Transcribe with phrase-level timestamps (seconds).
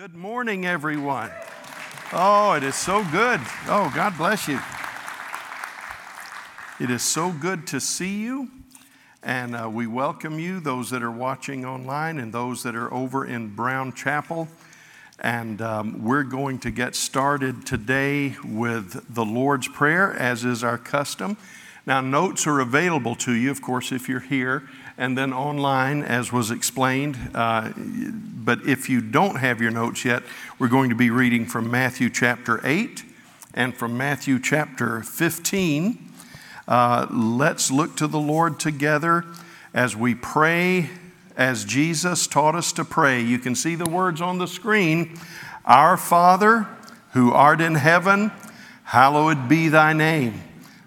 [0.00, 1.30] Good morning, everyone.
[2.14, 3.38] Oh, it is so good.
[3.66, 4.58] Oh, God bless you.
[6.80, 8.50] It is so good to see you.
[9.22, 13.26] And uh, we welcome you, those that are watching online and those that are over
[13.26, 14.48] in Brown Chapel.
[15.18, 20.78] And um, we're going to get started today with the Lord's Prayer, as is our
[20.78, 21.36] custom.
[21.86, 24.68] Now, notes are available to you, of course, if you're here
[24.98, 27.18] and then online, as was explained.
[27.34, 30.22] Uh, but if you don't have your notes yet,
[30.58, 33.02] we're going to be reading from Matthew chapter 8
[33.54, 36.12] and from Matthew chapter 15.
[36.68, 39.24] Uh, let's look to the Lord together
[39.72, 40.90] as we pray
[41.34, 43.22] as Jesus taught us to pray.
[43.22, 45.18] You can see the words on the screen
[45.64, 46.66] Our Father,
[47.14, 48.32] who art in heaven,
[48.84, 50.42] hallowed be thy name.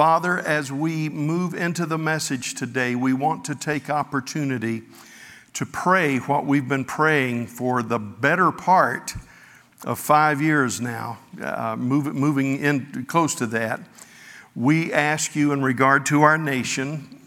[0.00, 4.80] Father, as we move into the message today, we want to take opportunity
[5.52, 9.14] to pray what we've been praying for the better part
[9.84, 13.78] of five years now, uh, move, moving in close to that.
[14.56, 17.20] We ask you in regard to our nation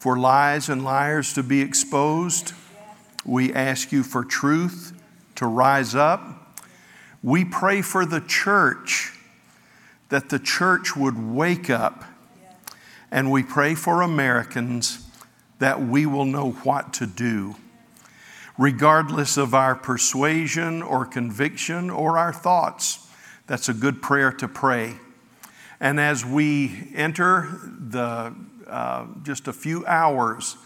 [0.00, 2.52] for lies and liars to be exposed.
[3.24, 4.92] We ask you for truth
[5.36, 6.58] to rise up.
[7.22, 9.12] We pray for the church,
[10.08, 12.06] that the church would wake up.
[13.10, 15.06] And we pray for Americans
[15.58, 17.56] that we will know what to do,
[18.56, 23.08] regardless of our persuasion or conviction or our thoughts.
[23.46, 24.96] That's a good prayer to pray.
[25.80, 28.34] And as we enter the
[28.66, 30.56] uh, just a few hours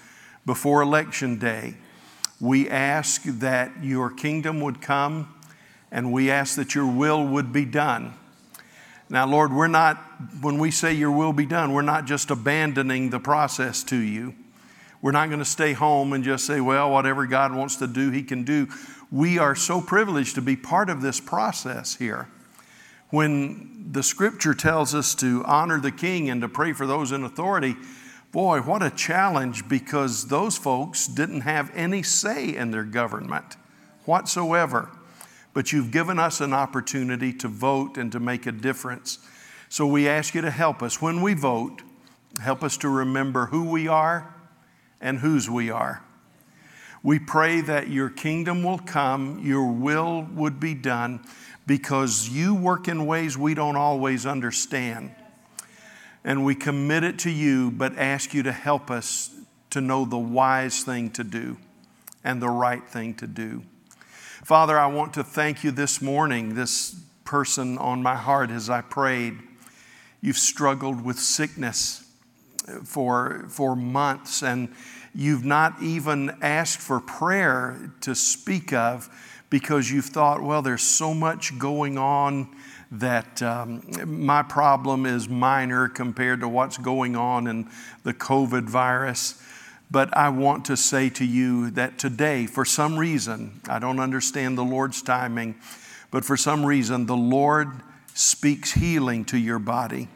[0.44, 1.74] before Election Day,
[2.40, 5.32] we ask that your kingdom would come
[5.92, 8.14] and we ask that your will would be done.
[9.08, 9.96] Now, Lord, we're not,
[10.40, 14.34] when we say your will be done, we're not just abandoning the process to you.
[15.02, 18.10] We're not going to stay home and just say, well, whatever God wants to do,
[18.10, 18.68] He can do.
[19.10, 22.28] We are so privileged to be part of this process here.
[23.10, 27.24] When the scripture tells us to honor the king and to pray for those in
[27.24, 27.76] authority,
[28.30, 33.56] boy, what a challenge because those folks didn't have any say in their government
[34.06, 34.88] whatsoever.
[35.54, 39.18] But you've given us an opportunity to vote and to make a difference.
[39.68, 41.82] So we ask you to help us when we vote,
[42.40, 44.34] help us to remember who we are
[45.00, 46.02] and whose we are.
[47.02, 51.24] We pray that your kingdom will come, your will would be done,
[51.66, 55.14] because you work in ways we don't always understand.
[56.24, 59.30] And we commit it to you, but ask you to help us
[59.70, 61.56] to know the wise thing to do
[62.22, 63.64] and the right thing to do.
[64.44, 68.80] Father, I want to thank you this morning, this person on my heart as I
[68.80, 69.38] prayed.
[70.20, 72.04] You've struggled with sickness
[72.82, 74.74] for, for months, and
[75.14, 79.08] you've not even asked for prayer to speak of
[79.48, 82.48] because you've thought, well, there's so much going on
[82.90, 87.70] that um, my problem is minor compared to what's going on in
[88.02, 89.40] the COVID virus.
[89.92, 94.56] But I want to say to you that today, for some reason, I don't understand
[94.56, 95.54] the Lord's timing,
[96.10, 97.68] but for some reason, the Lord
[98.14, 100.08] speaks healing to your body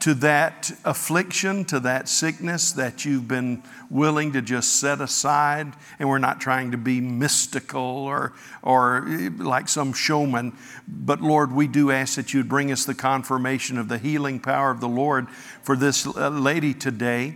[0.00, 5.74] to that affliction, to that sickness that you've been willing to just set aside.
[5.98, 8.32] And we're not trying to be mystical or,
[8.62, 9.04] or
[9.36, 10.56] like some showman.
[10.88, 14.70] But Lord, we do ask that you'd bring us the confirmation of the healing power
[14.70, 15.28] of the Lord
[15.62, 17.34] for this uh, lady today.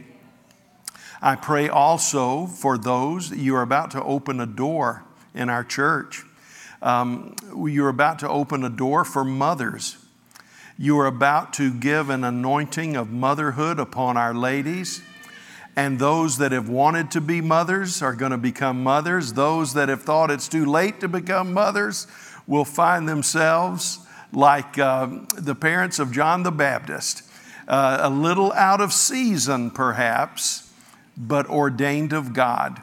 [1.25, 5.05] I pray also for those, you're about to open a door
[5.35, 6.23] in our church.
[6.83, 7.35] Um,
[7.67, 9.97] you're about to open a door for mothers
[10.79, 15.03] you are about to give an anointing of motherhood upon our ladies.
[15.77, 19.33] And those that have wanted to be mothers are going to become mothers.
[19.33, 22.07] Those that have thought it's too late to become mothers
[22.47, 23.99] will find themselves
[24.33, 27.23] like uh, the parents of John the Baptist,
[27.69, 30.64] uh, a little out of season perhaps,
[31.17, 32.83] but ordained of God.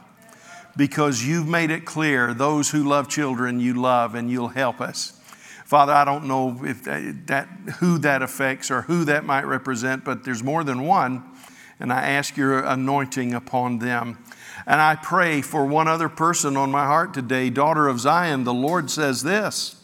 [0.78, 5.20] Because you've made it clear those who love children you love and you'll help us.
[5.66, 7.48] Father, I don't know if that, that,
[7.80, 11.24] who that affects or who that might represent, but there's more than one,
[11.80, 14.18] and I ask your anointing upon them.
[14.66, 18.44] And I pray for one other person on my heart today, daughter of Zion.
[18.44, 19.82] The Lord says this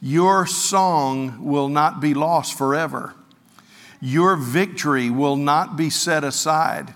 [0.00, 3.14] Your song will not be lost forever.
[4.00, 6.94] Your victory will not be set aside.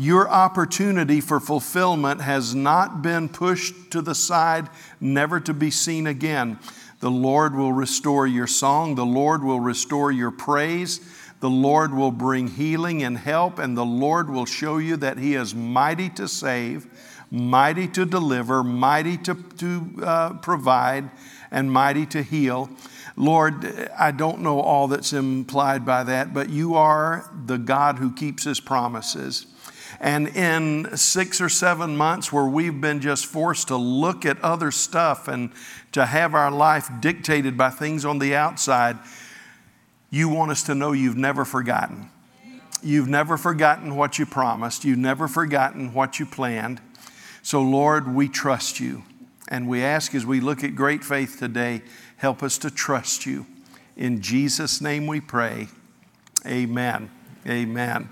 [0.00, 4.68] Your opportunity for fulfillment has not been pushed to the side,
[5.00, 6.60] never to be seen again.
[7.00, 8.94] The Lord will restore your song.
[8.94, 11.00] The Lord will restore your praise.
[11.40, 15.34] The Lord will bring healing and help, and the Lord will show you that He
[15.34, 16.86] is mighty to save,
[17.32, 21.10] mighty to deliver, mighty to, to uh, provide,
[21.50, 22.70] and mighty to heal.
[23.16, 28.12] Lord, I don't know all that's implied by that, but you are the God who
[28.12, 29.46] keeps His promises.
[30.00, 34.70] And in six or seven months, where we've been just forced to look at other
[34.70, 35.50] stuff and
[35.92, 38.96] to have our life dictated by things on the outside,
[40.10, 42.10] you want us to know you've never forgotten.
[42.82, 46.80] You've never forgotten what you promised, you've never forgotten what you planned.
[47.42, 49.02] So, Lord, we trust you.
[49.48, 51.82] And we ask as we look at great faith today,
[52.18, 53.46] help us to trust you.
[53.96, 55.68] In Jesus' name we pray.
[56.46, 57.10] Amen.
[57.46, 58.10] Amen.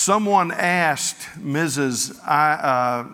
[0.00, 2.18] Someone asked Mrs.
[2.26, 3.06] I, uh,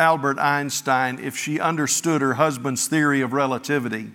[0.00, 4.12] Albert Einstein if she understood her husband's theory of relativity.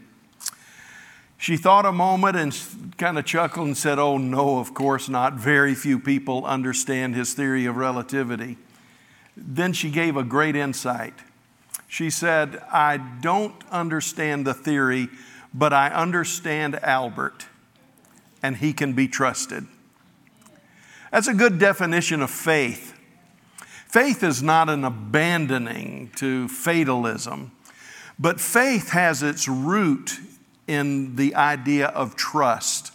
[1.37, 5.33] She thought a moment and kind of chuckled and said, Oh, no, of course not.
[5.33, 8.55] Very few people understand his theory of relativity.
[9.35, 11.15] Then she gave a great insight.
[11.89, 15.09] She said, I don't understand the theory,
[15.53, 17.47] but I understand Albert,
[18.41, 19.67] and he can be trusted.
[21.13, 22.99] That's a good definition of faith.
[23.87, 27.51] Faith is not an abandoning to fatalism,
[28.17, 30.17] but faith has its root
[30.65, 32.93] in the idea of trust.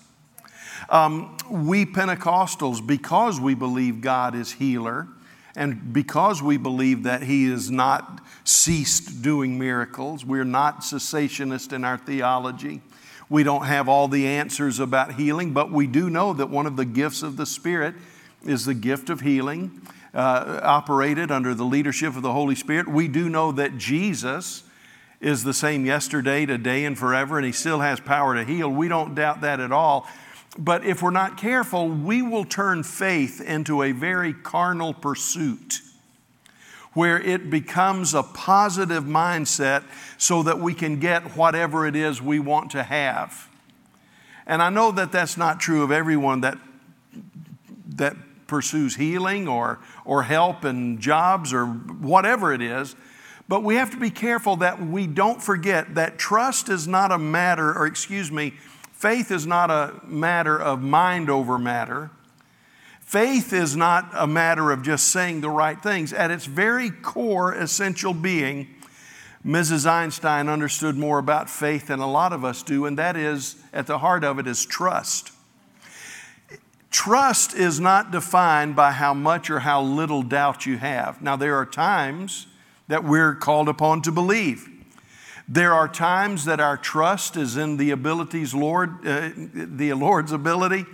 [0.91, 5.06] Um, we Pentecostals, because we believe God is healer,
[5.55, 11.85] and because we believe that He has not ceased doing miracles, we're not cessationist in
[11.85, 12.82] our theology.
[13.30, 16.76] We don't have all the answers about healing, but we do know that one of
[16.76, 17.94] the gifts of the Spirit
[18.44, 19.82] is the gift of healing,
[20.14, 22.88] uh, operated under the leadership of the Holy Spirit.
[22.88, 24.62] We do know that Jesus
[25.20, 28.70] is the same yesterday, today, and forever, and He still has power to heal.
[28.70, 30.06] We don't doubt that at all.
[30.58, 35.82] But if we're not careful, we will turn faith into a very carnal pursuit
[36.99, 39.85] where it becomes a positive mindset
[40.17, 43.49] so that we can get whatever it is we want to have.
[44.49, 46.59] And I know that that's not true of everyone that,
[47.91, 48.17] that
[48.49, 52.97] pursues healing or, or help and jobs or whatever it is.
[53.47, 57.19] But we have to be careful that we don't forget that trust is not a
[57.19, 58.55] matter, or excuse me,
[58.91, 62.11] faith is not a matter of mind over matter.
[63.08, 66.12] Faith is not a matter of just saying the right things.
[66.12, 68.69] At its very core, essential being,
[69.43, 69.87] Mrs.
[69.87, 73.87] Einstein understood more about faith than a lot of us do, and that is, at
[73.87, 75.32] the heart of it, is trust.
[76.90, 81.22] Trust is not defined by how much or how little doubt you have.
[81.22, 82.46] Now, there are times
[82.88, 84.69] that we're called upon to believe.
[85.49, 90.84] There are times that our trust is in the abilities, Lord, uh, the Lord's ability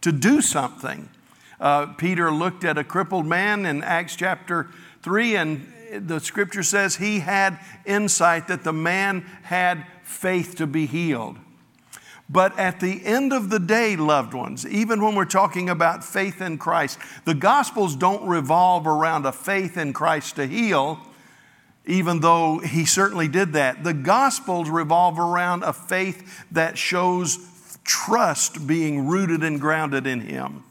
[0.00, 1.08] to do something.
[1.60, 4.68] Uh, Peter looked at a crippled man in Acts chapter
[5.02, 10.86] 3, and the scripture says he had insight that the man had faith to be
[10.86, 11.36] healed.
[12.30, 16.40] But at the end of the day, loved ones, even when we're talking about faith
[16.40, 21.00] in Christ, the Gospels don't revolve around a faith in Christ to heal,
[21.86, 23.82] even though He certainly did that.
[23.82, 27.38] The Gospels revolve around a faith that shows
[27.82, 30.62] trust being rooted and grounded in Him.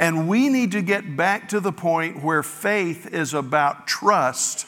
[0.00, 4.66] And we need to get back to the point where faith is about trust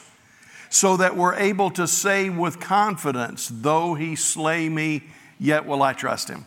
[0.69, 5.01] so that we're able to say with confidence, though He slay me,
[5.39, 6.45] yet will I trust him.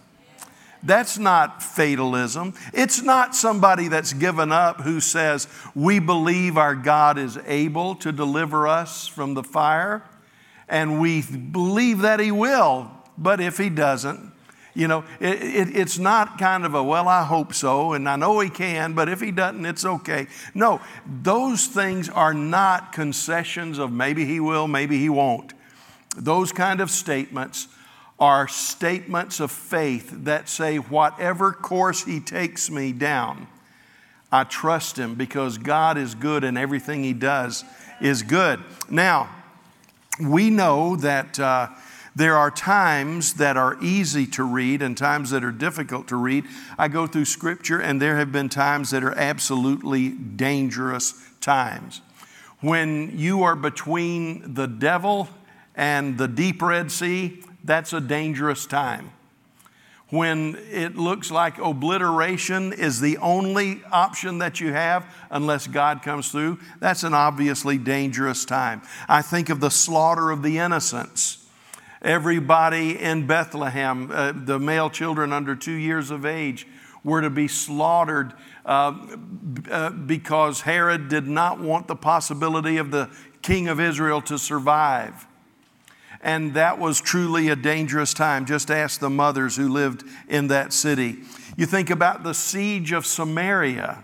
[0.84, 2.54] That's not fatalism.
[2.72, 8.12] It's not somebody that's given up who says, We believe our God is able to
[8.12, 10.04] deliver us from the fire,
[10.68, 12.88] and we believe that He will.
[13.18, 14.32] But if He doesn't,
[14.76, 18.16] you know, it, it, it's not kind of a, well, I hope so, and I
[18.16, 20.26] know He can, but if He doesn't, it's okay.
[20.54, 25.54] No, those things are not concessions of maybe He will, maybe He won't.
[26.14, 27.68] Those kind of statements
[28.18, 33.48] are statements of faith that say, whatever course He takes me down,
[34.30, 37.64] I trust Him because God is good and everything He does
[38.02, 38.62] is good.
[38.90, 39.30] Now,
[40.20, 41.68] we know that uh,
[42.16, 46.46] there are times that are easy to read and times that are difficult to read.
[46.78, 52.00] I go through Scripture, and there have been times that are absolutely dangerous times.
[52.60, 55.28] When you are between the devil
[55.74, 59.10] and the deep Red Sea, that's a dangerous time.
[60.08, 66.30] When it looks like obliteration is the only option that you have unless God comes
[66.30, 68.80] through, that's an obviously dangerous time.
[69.06, 71.45] I think of the slaughter of the innocents.
[72.02, 76.66] Everybody in Bethlehem, uh, the male children under two years of age,
[77.02, 78.34] were to be slaughtered
[78.64, 78.94] uh,
[79.70, 83.08] uh, because Herod did not want the possibility of the
[83.42, 85.26] king of Israel to survive.
[86.20, 88.46] And that was truly a dangerous time.
[88.46, 91.18] Just ask the mothers who lived in that city.
[91.56, 94.02] You think about the siege of Samaria.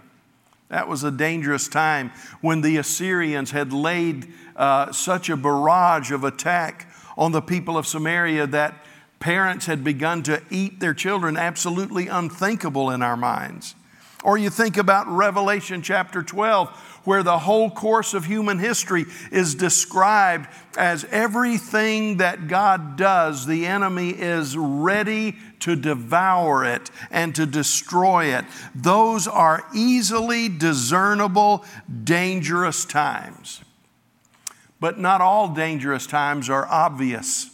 [0.69, 6.23] That was a dangerous time when the Assyrians had laid uh, such a barrage of
[6.23, 8.85] attack on the people of Samaria that
[9.21, 13.75] parents had begun to eat their children, absolutely unthinkable in our minds.
[14.25, 16.69] Or you think about Revelation chapter 12,
[17.05, 23.67] where the whole course of human history is described as everything that God does, the
[23.67, 28.45] enemy is ready to devour it and to destroy it.
[28.75, 31.65] Those are easily discernible,
[32.05, 33.63] dangerous times.
[34.83, 37.49] But not all dangerous times are obvious.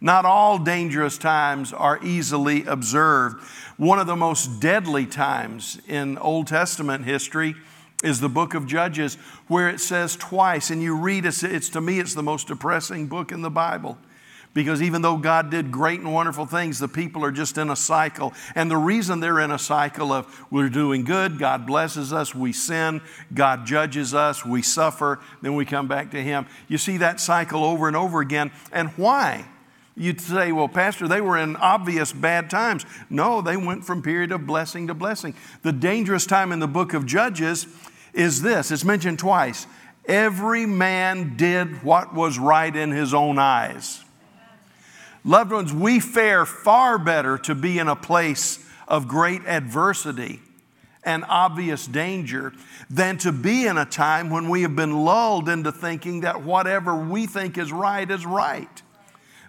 [0.00, 3.42] Not all dangerous times are easily observed.
[3.76, 7.56] One of the most deadly times in Old Testament history
[8.04, 9.16] is the book of Judges,
[9.48, 13.08] where it says twice, and you read it, it's to me, it's the most depressing
[13.08, 13.98] book in the Bible.
[14.54, 17.76] Because even though God did great and wonderful things, the people are just in a
[17.76, 18.32] cycle.
[18.54, 22.52] And the reason they're in a cycle of we're doing good, God blesses us, we
[22.52, 23.00] sin,
[23.32, 26.46] God judges us, we suffer, then we come back to Him.
[26.66, 28.50] You see that cycle over and over again.
[28.72, 29.46] And why?
[29.98, 32.86] You'd say, well, Pastor, they were in obvious bad times.
[33.10, 35.34] No, they went from period of blessing to blessing.
[35.62, 37.66] The dangerous time in the book of Judges
[38.14, 39.66] is this it's mentioned twice.
[40.06, 44.02] Every man did what was right in his own eyes.
[45.24, 50.40] Loved ones, we fare far better to be in a place of great adversity
[51.04, 52.52] and obvious danger
[52.90, 56.94] than to be in a time when we have been lulled into thinking that whatever
[56.94, 58.82] we think is right is right.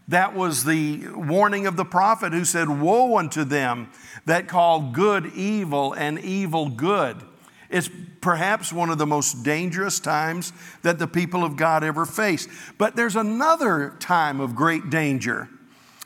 [0.07, 3.91] That was the warning of the prophet who said, Woe unto them
[4.25, 7.17] that call good evil and evil good.
[7.69, 12.47] It's perhaps one of the most dangerous times that the people of God ever face.
[12.79, 15.47] But there's another time of great danger.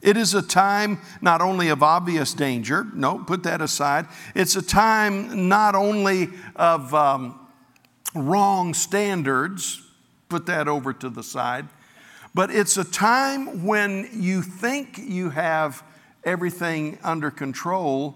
[0.03, 4.05] It is a time not only of obvious danger, no, put that aside.
[4.35, 7.39] It's a time not only of um,
[8.13, 9.81] wrong standards,
[10.29, 11.67] put that over to the side
[12.33, 15.83] but it's a time when you think you have
[16.23, 18.15] everything under control,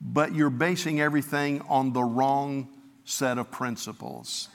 [0.00, 2.68] but you're basing everything on the wrong
[3.04, 4.48] set of principles,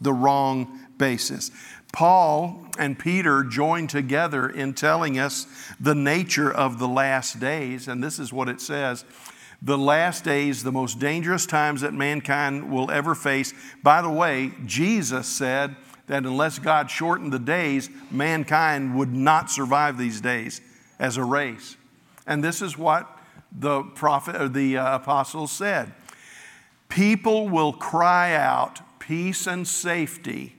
[0.00, 1.50] the wrong basis.
[1.92, 5.46] Paul and Peter join together in telling us
[5.80, 9.04] the nature of the last days, and this is what it says.
[9.60, 13.52] The last days, the most dangerous times that mankind will ever face.
[13.82, 15.74] By the way, Jesus said,
[16.08, 20.60] that unless God shortened the days, mankind would not survive these days
[20.98, 21.76] as a race.
[22.26, 23.08] And this is what
[23.52, 25.92] the prophet or the uh, apostles said.
[26.88, 30.56] People will cry out peace and safety,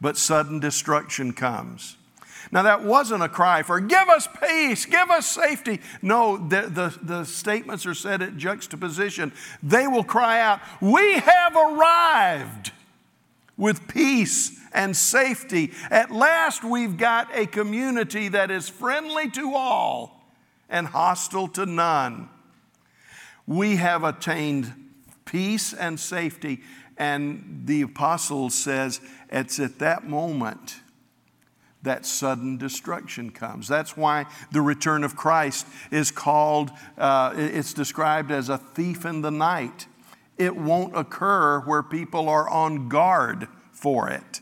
[0.00, 1.96] but sudden destruction comes.
[2.52, 5.80] Now, that wasn't a cry for give us peace, give us safety.
[6.02, 9.32] No, the, the, the, statements are said at juxtaposition.
[9.62, 12.72] They will cry out, We have arrived
[13.56, 15.72] with peace and safety.
[15.90, 20.24] At last, we've got a community that is friendly to all
[20.68, 22.28] and hostile to none.
[23.46, 24.72] We have attained
[25.24, 26.62] peace and safety.
[26.96, 30.80] And the apostle says it's at that moment
[31.82, 33.66] that sudden destruction comes.
[33.66, 39.22] That's why the return of Christ is called, uh, it's described as a thief in
[39.22, 39.86] the night
[40.40, 44.40] it won't occur where people are on guard for it.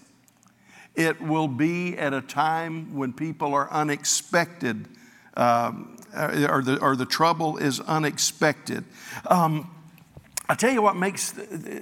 [0.95, 4.87] It will be at a time when people are unexpected,
[5.37, 8.85] um, or, the, or the trouble is unexpected.
[9.27, 9.71] Um,
[10.49, 11.35] I tell you what makes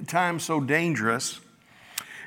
[0.07, 1.39] time so dangerous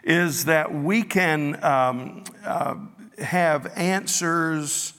[0.04, 2.76] is that we can um, uh,
[3.20, 4.94] have answers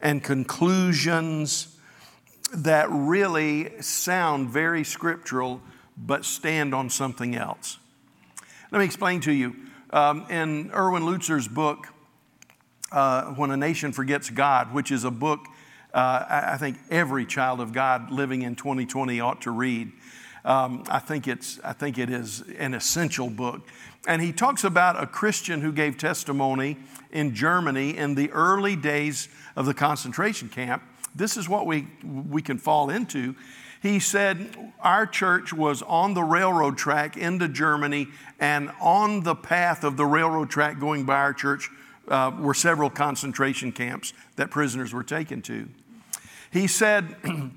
[0.00, 1.76] and conclusions
[2.54, 5.60] that really sound very scriptural
[5.96, 7.78] but stand on something else.
[8.70, 9.56] Let me explain to you.
[9.90, 11.88] Um, in Erwin Lutzer's book,
[12.90, 15.46] uh, When a Nation Forgets God, which is a book
[15.94, 19.92] uh, I think every child of God living in 2020 ought to read.
[20.44, 23.62] Um, I, think it's, I think it is an essential book.
[24.06, 26.76] And he talks about a Christian who gave testimony
[27.10, 30.82] in Germany in the early days of the concentration camp.
[31.14, 33.34] This is what we, we can fall into.
[33.80, 38.08] He said, Our church was on the railroad track into Germany,
[38.40, 41.70] and on the path of the railroad track going by our church
[42.08, 45.68] uh, were several concentration camps that prisoners were taken to.
[46.50, 47.14] He said,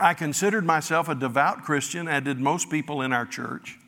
[0.00, 3.78] I considered myself a devout Christian, as did most people in our church,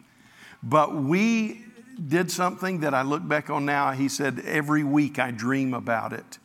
[0.62, 1.63] but we
[2.08, 3.92] did something that I look back on now.
[3.92, 6.38] He said, Every week I dream about it,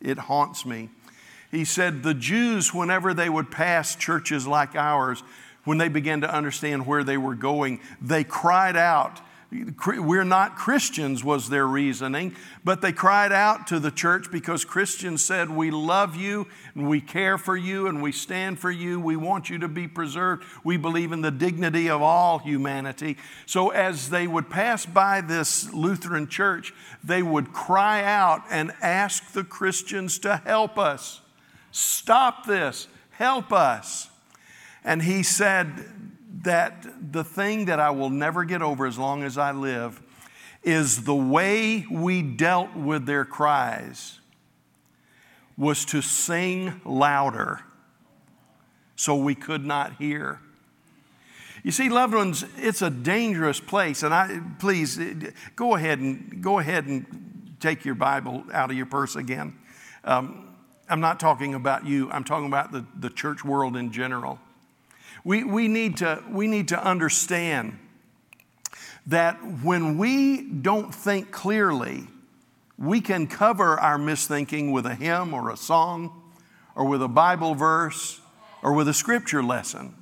[0.00, 0.90] it haunts me.
[1.50, 5.22] He said the Jews, whenever they would pass churches like ours,
[5.64, 11.22] when they began to understand where they were going, they cried out, we're not Christians,
[11.22, 12.34] was their reasoning,
[12.64, 17.00] but they cried out to the church because Christians said, We love you and we
[17.00, 18.98] care for you and we stand for you.
[18.98, 20.44] We want you to be preserved.
[20.64, 23.18] We believe in the dignity of all humanity.
[23.46, 26.74] So, as they would pass by this Lutheran church,
[27.04, 31.20] they would cry out and ask the Christians to help us.
[31.70, 32.88] Stop this.
[33.10, 34.10] Help us.
[34.82, 39.38] And he said that the thing that I will never get over as long as
[39.38, 40.00] I live
[40.62, 44.20] is the way we dealt with their cries
[45.56, 47.60] was to sing louder
[48.96, 50.40] so we could not hear.
[51.62, 55.00] You see, loved ones, it's a dangerous place, and I please
[55.56, 59.58] go ahead and go ahead and take your Bible out of your purse again.
[60.04, 60.54] Um,
[60.88, 64.38] I'm not talking about you, I'm talking about the, the church world in general.
[65.26, 67.80] We, we, need to, we need to understand
[69.08, 72.06] that when we don't think clearly,
[72.78, 76.22] we can cover our misthinking with a hymn or a song
[76.76, 78.20] or with a Bible verse
[78.62, 79.96] or with a scripture lesson.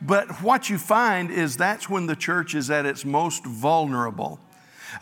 [0.00, 4.40] But what you find is that's when the church is at its most vulnerable.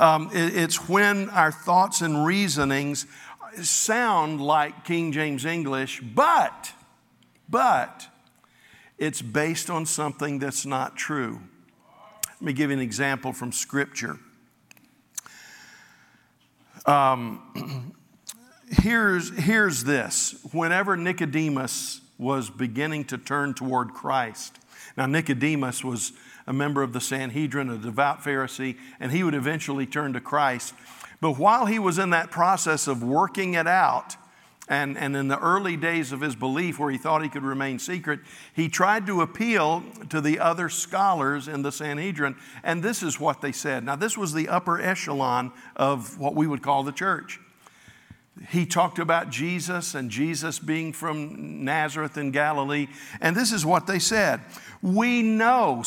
[0.01, 3.07] Um, it, it's when our thoughts and reasonings
[3.63, 6.73] sound like King James English, but,
[7.49, 8.09] but,
[8.99, 11.41] it's based on something that's not true.
[12.27, 14.19] Let me give you an example from Scripture.
[16.87, 17.95] Um,
[18.71, 24.59] here's, here's this whenever Nicodemus was beginning to turn toward Christ,
[24.97, 26.13] now Nicodemus was
[26.47, 30.75] a member of the Sanhedrin, a devout Pharisee, and he would eventually turn to Christ.
[31.21, 34.17] But while he was in that process of working it out,
[34.69, 37.79] and, and in the early days of his belief, where he thought he could remain
[37.79, 38.21] secret,
[38.55, 43.41] he tried to appeal to the other scholars in the Sanhedrin, and this is what
[43.41, 43.85] they said.
[43.85, 47.41] Now, this was the upper echelon of what we would call the church.
[48.49, 52.87] He talked about Jesus and Jesus being from Nazareth in Galilee,
[53.21, 54.41] and this is what they said.
[54.81, 55.83] We know,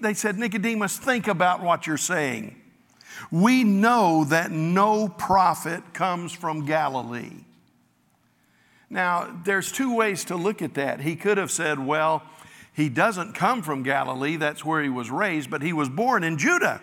[0.00, 2.56] they said, Nicodemus, think about what you're saying.
[3.30, 7.44] We know that no prophet comes from Galilee.
[8.94, 11.00] Now, there's two ways to look at that.
[11.00, 12.22] He could have said, well,
[12.72, 16.38] he doesn't come from Galilee, that's where he was raised, but he was born in
[16.38, 16.80] Judah.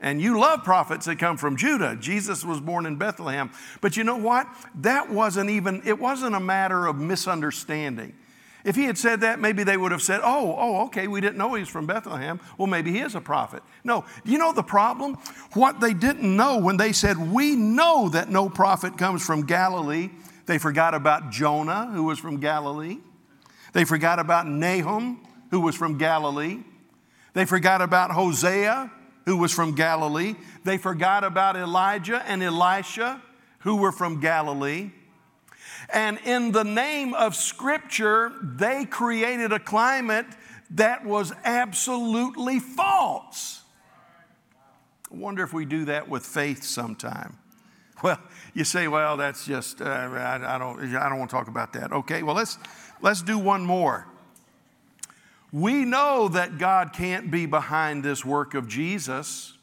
[0.00, 1.94] And you love prophets that come from Judah.
[2.00, 3.50] Jesus was born in Bethlehem.
[3.82, 4.46] But you know what?
[4.76, 8.14] That wasn't even, it wasn't a matter of misunderstanding.
[8.64, 11.36] If he had said that, maybe they would have said, Oh, oh, okay, we didn't
[11.36, 12.40] know he was from Bethlehem.
[12.56, 13.62] Well, maybe he is a prophet.
[13.84, 15.18] No, you know the problem?
[15.52, 20.10] What they didn't know when they said, We know that no prophet comes from Galilee,
[20.46, 22.98] they forgot about Jonah, who was from Galilee.
[23.72, 26.60] They forgot about Nahum, who was from Galilee.
[27.34, 28.90] They forgot about Hosea,
[29.26, 30.34] who was from Galilee.
[30.64, 33.22] They forgot about Elijah and Elisha,
[33.60, 34.90] who were from Galilee.
[35.92, 40.26] And in the name of Scripture, they created a climate
[40.70, 43.62] that was absolutely false.
[45.12, 47.36] I wonder if we do that with faith sometime.
[48.02, 48.20] Well,
[48.54, 51.72] you say, well, that's just, uh, I, I, don't, I don't want to talk about
[51.74, 51.92] that.
[51.92, 52.58] Okay, well, let's,
[53.00, 54.06] let's do one more.
[55.52, 59.54] We know that God can't be behind this work of Jesus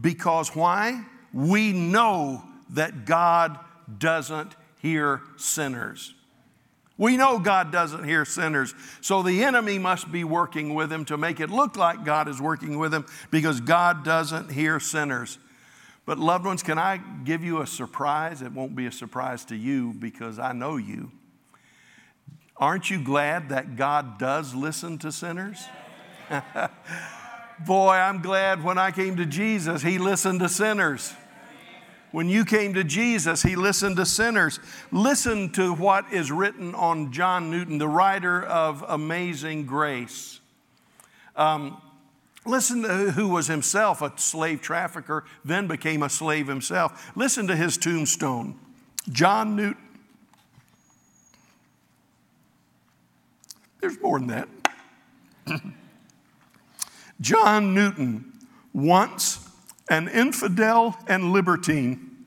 [0.00, 1.04] because why?
[1.32, 3.58] We know that God
[3.98, 6.14] doesn't hear sinners.
[6.96, 11.16] We know God doesn't hear sinners, so the enemy must be working with him to
[11.16, 15.38] make it look like God is working with him because God doesn't hear sinners.
[16.08, 18.40] But, loved ones, can I give you a surprise?
[18.40, 21.12] It won't be a surprise to you because I know you.
[22.56, 25.62] Aren't you glad that God does listen to sinners?
[27.66, 31.12] Boy, I'm glad when I came to Jesus, He listened to sinners.
[32.10, 34.60] When you came to Jesus, he listened to sinners.
[34.90, 40.40] Listen to what is written on John Newton, the writer of Amazing Grace.
[41.36, 41.82] Um,
[42.48, 47.12] listen to who was himself a slave trafficker, then became a slave himself.
[47.16, 48.58] Listen to his tombstone.
[49.10, 49.82] John Newton.
[53.80, 54.48] There's more than that.
[57.20, 58.32] John Newton,
[58.72, 59.48] once
[59.88, 62.26] an infidel and libertine,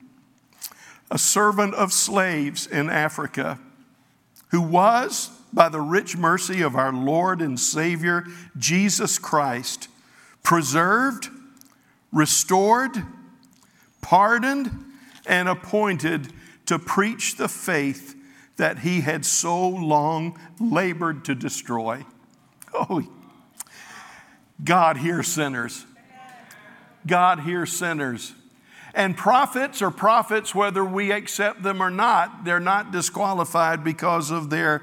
[1.10, 3.58] a servant of slaves in Africa,
[4.48, 8.24] who was, by the rich mercy of our Lord and Savior
[8.56, 9.88] Jesus Christ,
[10.42, 11.28] preserved,
[12.12, 13.04] restored,
[14.00, 14.70] pardoned,
[15.26, 16.32] and appointed
[16.66, 18.16] to preach the faith
[18.56, 22.04] that he had so long labored to destroy.
[22.74, 23.02] Oh,
[24.62, 25.86] God hears sinners.
[27.06, 28.34] God hears sinners.
[28.94, 32.44] And prophets are prophets whether we accept them or not.
[32.44, 34.82] They're not disqualified because of their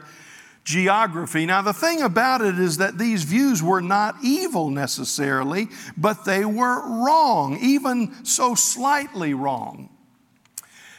[0.63, 1.45] geography.
[1.45, 5.67] Now, the thing about it is that these views were not evil necessarily,
[5.97, 9.89] but they were wrong, even so slightly wrong.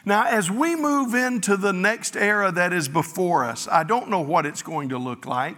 [0.05, 4.21] Now, as we move into the next era that is before us, I don't know
[4.21, 5.57] what it's going to look like.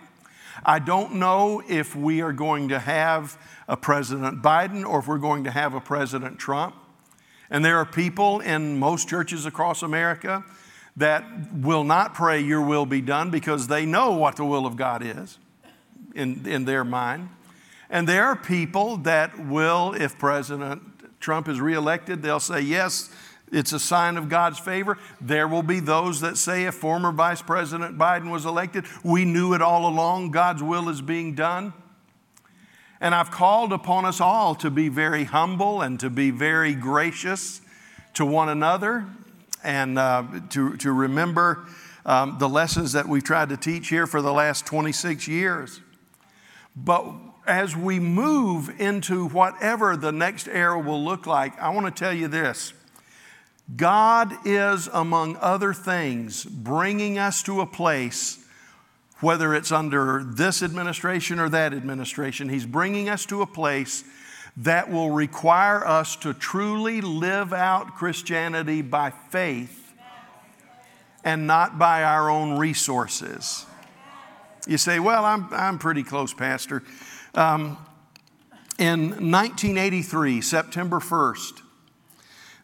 [0.65, 3.39] I don't know if we are going to have
[3.69, 6.75] a President Biden or if we're going to have a President Trump.
[7.51, 10.45] And there are people in most churches across America
[10.97, 11.25] that
[11.55, 15.03] will not pray, Your will be done, because they know what the will of God
[15.03, 15.39] is
[16.15, 17.31] in, in their mind.
[17.89, 20.83] And there are people that will, if President
[21.21, 23.11] Trump is reelected, they'll say, Yes,
[23.53, 24.99] it's a sign of God's favor.
[25.21, 29.53] There will be those that say, if former Vice President Biden was elected, we knew
[29.53, 31.75] it all along, God's will is being done.
[32.99, 37.61] And I've called upon us all to be very humble and to be very gracious
[38.15, 39.07] to one another
[39.63, 41.67] and uh, to, to remember
[42.05, 45.81] um, the lessons that we've tried to teach here for the last 26 years.
[46.75, 47.07] But
[47.47, 52.13] as we move into whatever the next era will look like, I want to tell
[52.13, 52.73] you this
[53.77, 58.45] God is, among other things, bringing us to a place,
[59.21, 64.05] whether it's under this administration or that administration, He's bringing us to a place
[64.59, 69.95] that will require us to truly live out Christianity by faith
[71.25, 73.67] and not by our own resources.
[74.67, 76.83] You say, Well, I'm, I'm pretty close, Pastor.
[77.35, 77.79] Um,
[78.79, 81.63] in 1983, September 1st,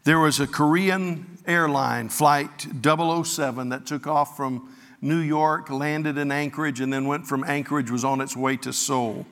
[0.04, 6.32] there was a Korean airline, Flight 007, that took off from New York, landed in
[6.32, 9.26] Anchorage, and then went from Anchorage, was on its way to Seoul.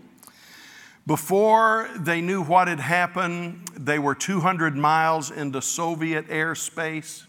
[1.07, 7.27] Before they knew what had happened, they were 200 miles into Soviet airspace.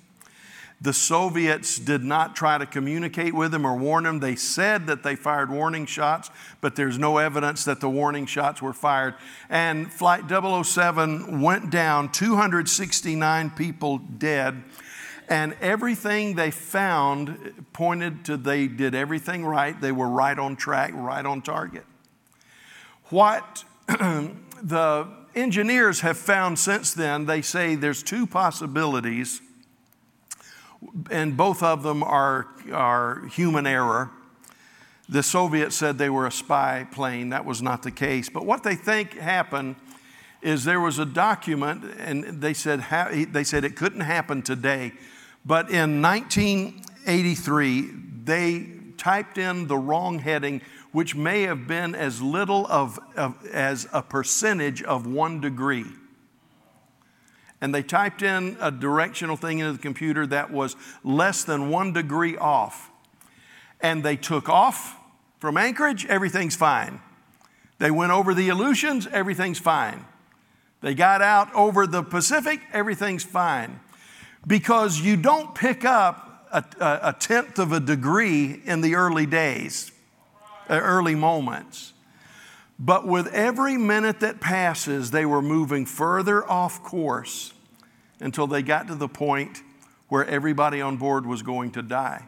[0.81, 4.19] The Soviets did not try to communicate with them or warn them.
[4.19, 8.61] They said that they fired warning shots, but there's no evidence that the warning shots
[8.61, 9.13] were fired.
[9.49, 14.63] And Flight 007 went down, 269 people dead.
[15.29, 19.79] And everything they found pointed to they did everything right.
[19.79, 21.85] They were right on track, right on target.
[23.09, 29.41] What the engineers have found since then, they say there's two possibilities,
[31.09, 34.11] and both of them are, are human error.
[35.07, 37.29] The Soviets said they were a spy plane.
[37.29, 38.27] That was not the case.
[38.27, 39.77] But what they think happened
[40.41, 42.85] is there was a document, and they said,
[43.31, 44.91] they said it couldn't happen today.
[45.45, 47.89] But in 1983,
[48.25, 48.67] they
[48.97, 50.61] typed in the wrong heading
[50.97, 55.85] which may have been as little of, of, as a percentage of one degree.
[57.61, 61.93] And they typed in a directional thing into the computer that was less than one
[61.93, 62.89] degree off.
[63.79, 64.97] And they took off
[65.37, 66.99] from Anchorage, everything's fine.
[67.77, 70.03] They went over the Aleutians, everything's fine.
[70.81, 73.81] They got out over the Pacific, everything's fine.
[74.47, 79.27] Because you don't pick up a, a, a tenth of a degree in the early
[79.27, 79.91] days.
[80.69, 81.93] Uh, early moments.
[82.79, 87.53] But with every minute that passes, they were moving further off course
[88.19, 89.63] until they got to the point
[90.09, 92.25] where everybody on board was going to die.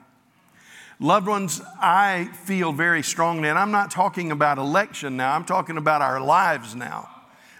[1.00, 5.78] Loved ones, I feel very strongly, and I'm not talking about election now, I'm talking
[5.78, 7.10] about our lives now.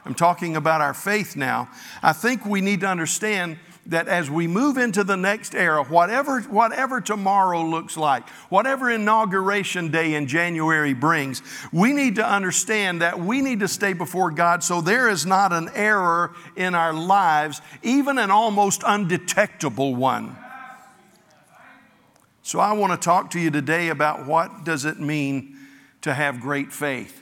[0.06, 1.70] I'm talking about our faith now.
[2.02, 3.60] I think we need to understand
[3.90, 9.90] that as we move into the next era, whatever, whatever tomorrow looks like, whatever inauguration
[9.90, 11.42] day in January brings,
[11.74, 15.52] we need to understand that we need to stay before God so there is not
[15.52, 20.38] an error in our lives, even an almost undetectable one.
[22.44, 25.58] So I want to talk to you today about what does it mean
[26.02, 27.22] to have great faith.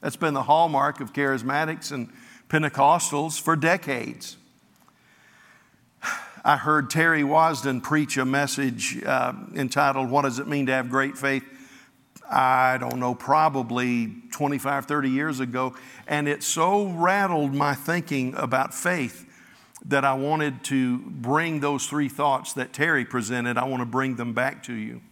[0.00, 2.10] That's been the hallmark of charismatics and
[2.48, 4.38] Pentecostals for decades.
[6.44, 10.88] I heard Terry Wasden preach a message uh, entitled, What Does It Mean to Have
[10.88, 11.44] Great Faith?
[12.30, 15.74] I don't know, probably 25, 30 years ago.
[16.06, 19.26] And it so rattled my thinking about faith
[19.84, 24.16] that I wanted to bring those three thoughts that Terry presented, I want to bring
[24.16, 25.02] them back to you.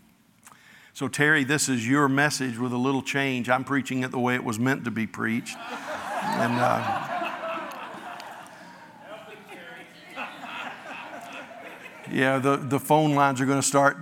[0.95, 3.49] So, Terry, this is your message with a little change.
[3.49, 5.57] I'm preaching it the way it was meant to be preached.
[6.23, 7.18] And, uh,
[12.13, 13.97] yeah, the, the phone lines are going to start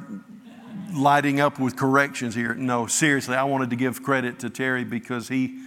[0.93, 2.55] lighting up with corrections here.
[2.55, 5.61] No, seriously, I wanted to give credit to Terry because he,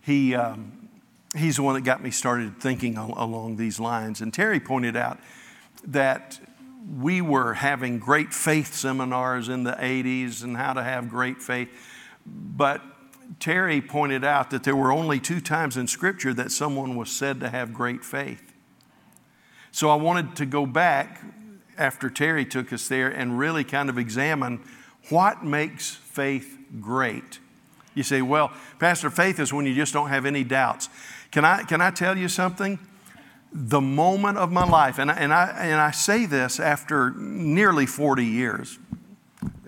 [0.00, 0.88] he, um,
[1.36, 4.20] he's the one that got me started thinking along these lines.
[4.20, 5.18] And Terry pointed out
[5.84, 6.40] that
[6.98, 11.68] we were having great faith seminars in the 80s and how to have great faith.
[12.26, 12.82] But
[13.38, 17.40] Terry pointed out that there were only two times in Scripture that someone was said
[17.40, 18.52] to have great faith.
[19.72, 21.20] So I wanted to go back
[21.80, 24.60] after Terry took us there and really kind of examine
[25.08, 27.38] what makes faith great.
[27.94, 30.88] You say, well, Pastor, faith is when you just don't have any doubts.
[31.32, 32.78] Can I, can I tell you something?
[33.52, 37.86] The moment of my life, and I, and I, and I say this after nearly
[37.86, 38.78] 40 years,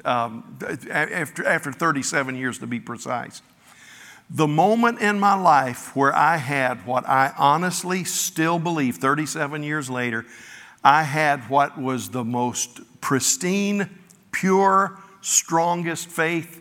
[0.05, 0.59] um,
[0.91, 3.43] after, after 37 years to be precise.
[4.31, 9.91] The moment in my life where I had what I honestly still believe 37 years
[9.91, 10.25] later,
[10.85, 13.89] I had what was the most pristine,
[14.33, 16.61] pure, strongest faith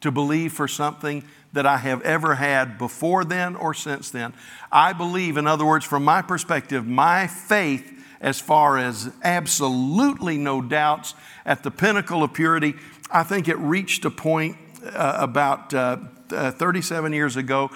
[0.00, 4.32] to believe for something that I have ever had before then or since then.
[4.70, 7.88] I believe, in other words, from my perspective, my faith,
[8.20, 12.74] as far as absolutely no doubts at the pinnacle of purity,
[13.10, 15.98] I think it reached a point uh, about uh,
[16.30, 17.70] uh, 37 years ago,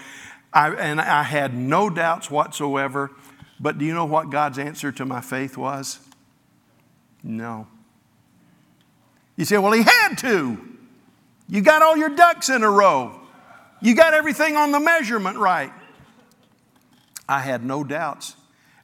[0.52, 3.10] I, and I had no doubts whatsoever.
[3.58, 5.98] But do you know what God's answer to my faith was?
[7.22, 7.66] No.
[9.36, 10.58] You say, well, He had to.
[11.48, 13.20] You got all your ducks in a row.
[13.80, 15.72] You got everything on the measurement right.
[17.28, 18.36] I had no doubts.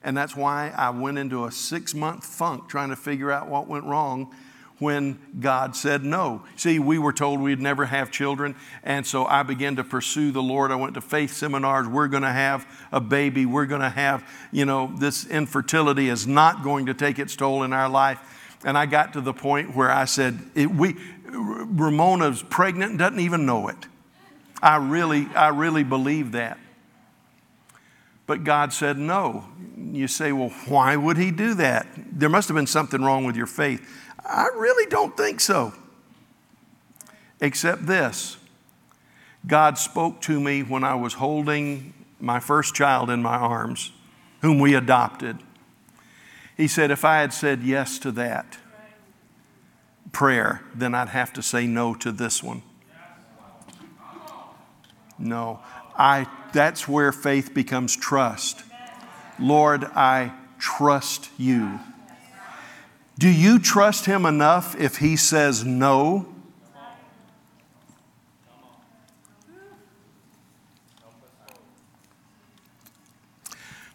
[0.05, 3.69] And that's why I went into a six month funk trying to figure out what
[3.69, 4.35] went wrong
[4.83, 6.43] when God said no.
[6.57, 10.43] See, we were told we'd never have children, and so I began to pursue the
[10.43, 10.71] Lord.
[10.71, 11.87] I went to faith seminars.
[11.87, 13.47] We're going to have a baby.
[13.47, 17.63] We're going to have, you know, this infertility is not going to take its toll
[17.63, 18.19] in our life.
[18.65, 23.47] And I got to the point where I said, we, Ramona's pregnant and doesn't even
[23.47, 23.87] know it.
[24.63, 26.59] I really, I really believe that.
[28.27, 29.45] But God said no.
[29.77, 31.87] You say, well, why would He do that?
[31.97, 33.87] There must have been something wrong with your faith.
[34.33, 35.75] I really don't think so.
[37.41, 38.39] Except this
[39.47, 43.93] God spoke to me when I was holding my first child in my arms,
[44.41, 45.39] whom we adopted.
[46.57, 48.59] He said, if I had said yes to that
[50.13, 52.63] prayer, then I'd have to say no to this one.
[55.19, 55.61] No.
[55.97, 58.63] I, that's where faith becomes trust.
[59.39, 61.81] Lord, I trust you.
[63.19, 66.27] Do you trust him enough if he says no?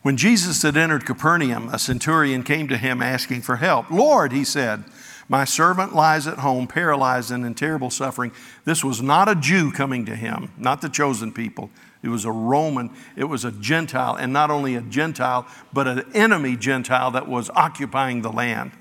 [0.01, 3.91] When Jesus had entered Capernaum, a centurion came to him asking for help.
[3.91, 4.85] Lord, he said,
[5.29, 8.31] my servant lies at home, paralyzed and in terrible suffering.
[8.63, 11.69] This was not a Jew coming to him, not the chosen people.
[12.01, 16.05] It was a Roman, it was a Gentile, and not only a Gentile, but an
[16.13, 18.71] enemy Gentile that was occupying the land.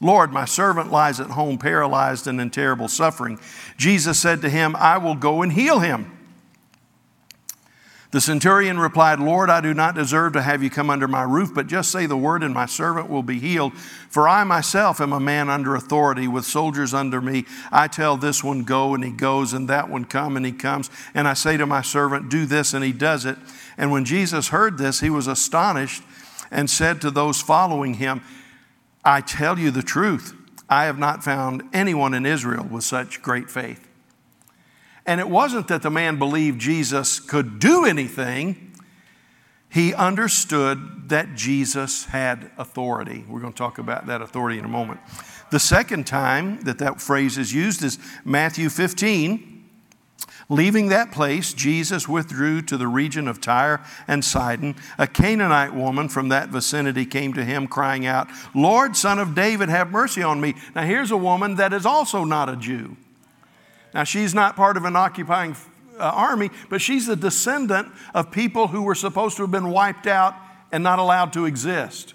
[0.00, 3.38] Lord, my servant lies at home, paralyzed and in terrible suffering.
[3.76, 6.10] Jesus said to him, I will go and heal him.
[8.10, 11.50] The centurion replied, Lord, I do not deserve to have you come under my roof,
[11.52, 13.74] but just say the word, and my servant will be healed.
[13.74, 17.44] For I myself am a man under authority, with soldiers under me.
[17.72, 20.90] I tell this one, go, and he goes, and that one, come, and he comes.
[21.12, 23.36] And I say to my servant, do this, and he does it.
[23.76, 26.04] And when Jesus heard this, he was astonished
[26.52, 28.22] and said to those following him,
[29.04, 30.34] I tell you the truth,
[30.68, 33.86] I have not found anyone in Israel with such great faith.
[35.06, 38.72] And it wasn't that the man believed Jesus could do anything,
[39.68, 43.24] he understood that Jesus had authority.
[43.28, 45.00] We're going to talk about that authority in a moment.
[45.50, 49.53] The second time that that phrase is used is Matthew 15.
[50.48, 54.76] Leaving that place, Jesus withdrew to the region of Tyre and Sidon.
[54.98, 59.70] A Canaanite woman from that vicinity came to him, crying out, Lord, son of David,
[59.70, 60.54] have mercy on me.
[60.74, 62.96] Now, here's a woman that is also not a Jew.
[63.94, 65.56] Now, she's not part of an occupying
[65.98, 70.06] uh, army, but she's a descendant of people who were supposed to have been wiped
[70.06, 70.34] out
[70.72, 72.14] and not allowed to exist.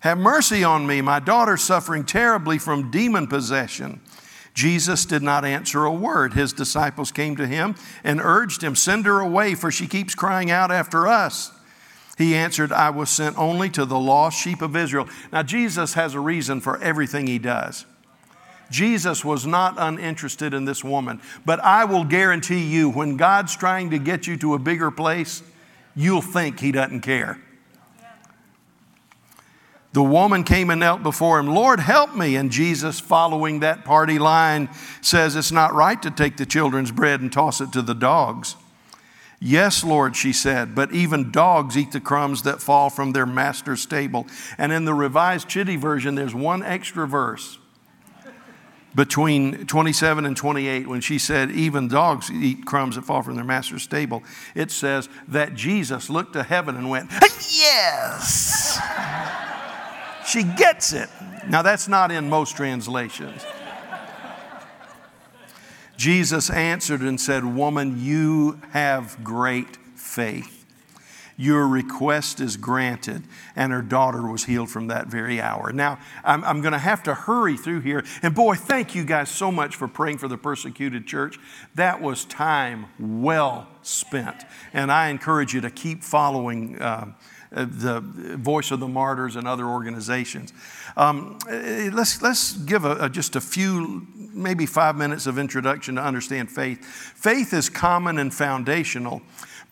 [0.00, 1.02] Have mercy on me.
[1.02, 4.00] My daughter's suffering terribly from demon possession.
[4.54, 6.34] Jesus did not answer a word.
[6.34, 10.50] His disciples came to him and urged him, Send her away, for she keeps crying
[10.50, 11.52] out after us.
[12.18, 15.08] He answered, I was sent only to the lost sheep of Israel.
[15.32, 17.86] Now, Jesus has a reason for everything he does.
[18.70, 23.90] Jesus was not uninterested in this woman, but I will guarantee you, when God's trying
[23.90, 25.42] to get you to a bigger place,
[25.96, 27.40] you'll think he doesn't care.
[29.92, 32.36] The woman came and knelt before him, Lord, help me.
[32.36, 34.68] And Jesus, following that party line,
[35.00, 38.54] says, It's not right to take the children's bread and toss it to the dogs.
[39.42, 43.86] Yes, Lord, she said, but even dogs eat the crumbs that fall from their master's
[43.86, 44.26] table.
[44.58, 47.58] And in the Revised Chitty version, there's one extra verse
[48.94, 53.44] between 27 and 28 when she said, Even dogs eat crumbs that fall from their
[53.44, 54.22] master's table.
[54.54, 57.10] It says that Jesus looked to heaven and went,
[57.50, 58.78] Yes!
[60.30, 61.08] She gets it.
[61.48, 63.44] Now, that's not in most translations.
[65.96, 70.56] Jesus answered and said, Woman, you have great faith.
[71.36, 73.24] Your request is granted.
[73.56, 75.72] And her daughter was healed from that very hour.
[75.72, 78.04] Now, I'm, I'm going to have to hurry through here.
[78.22, 81.38] And boy, thank you guys so much for praying for the persecuted church.
[81.74, 84.44] That was time well spent.
[84.74, 86.80] And I encourage you to keep following.
[86.80, 87.12] Uh,
[87.50, 90.52] the Voice of the Martyrs and other organizations.
[90.96, 96.02] Um, let's, let's give a, a, just a few maybe five minutes of introduction to
[96.02, 96.84] understand faith.
[96.84, 99.22] Faith is common and foundational,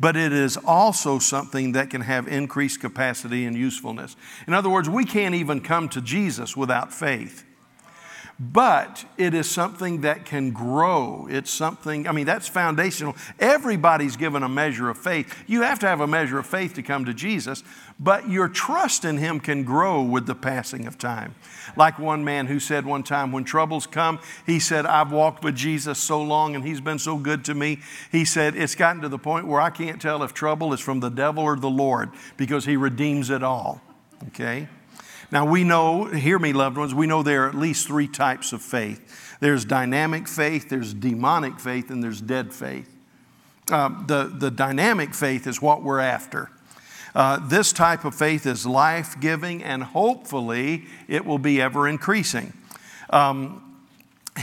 [0.00, 4.16] but it is also something that can have increased capacity and usefulness.
[4.46, 7.44] In other words, we can't even come to Jesus without faith
[8.40, 11.26] but it is something that can grow.
[11.28, 13.16] It's something, I mean, that's foundational.
[13.40, 15.34] Everybody's given a measure of faith.
[15.48, 17.64] You have to have a measure of faith to come to Jesus,
[17.98, 21.34] but your trust in Him can grow with the passing of time.
[21.76, 25.56] Like one man who said one time, when troubles come, he said, I've walked with
[25.56, 27.80] Jesus so long and He's been so good to me.
[28.12, 31.00] He said, It's gotten to the point where I can't tell if trouble is from
[31.00, 33.82] the devil or the Lord because He redeems it all.
[34.28, 34.68] Okay?
[35.30, 38.52] Now, we know, hear me, loved ones, we know there are at least three types
[38.52, 42.92] of faith there's dynamic faith, there's demonic faith, and there's dead faith.
[43.70, 46.50] Uh, the, the dynamic faith is what we're after.
[47.14, 52.52] Uh, this type of faith is life giving, and hopefully it will be ever increasing.
[53.10, 53.64] Um,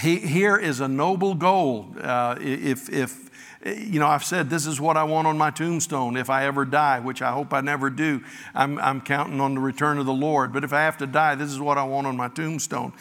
[0.01, 1.93] he, here is a noble goal.
[1.99, 3.24] Uh, if, if
[3.65, 6.65] you know, I've said this is what I want on my tombstone if I ever
[6.65, 8.23] die, which I hope I never do.
[8.53, 10.53] I'm, I'm counting on the return of the Lord.
[10.53, 12.93] But if I have to die, this is what I want on my tombstone.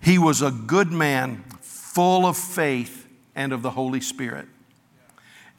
[0.00, 4.48] He was a good man, full of faith and of the Holy Spirit.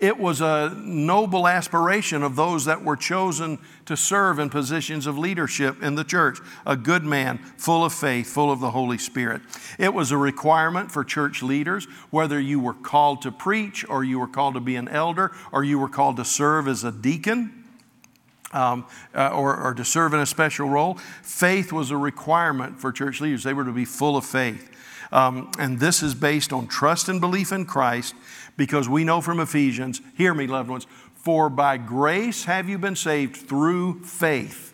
[0.04, 5.18] It was a noble aspiration of those that were chosen to serve in positions of
[5.18, 6.40] leadership in the church.
[6.66, 9.42] A good man, full of faith, full of the Holy Spirit.
[9.80, 14.20] It was a requirement for church leaders, whether you were called to preach, or you
[14.20, 17.64] were called to be an elder, or you were called to serve as a deacon.
[18.52, 18.86] Um,
[19.16, 23.22] uh, or, or to serve in a special role, faith was a requirement for church
[23.22, 23.44] leaders.
[23.44, 24.70] They were to be full of faith.
[25.14, 28.16] Um, and this is based on trust and belief in Christ
[28.58, 32.96] because we know from Ephesians, hear me, loved ones, for by grace have you been
[32.96, 34.74] saved through faith.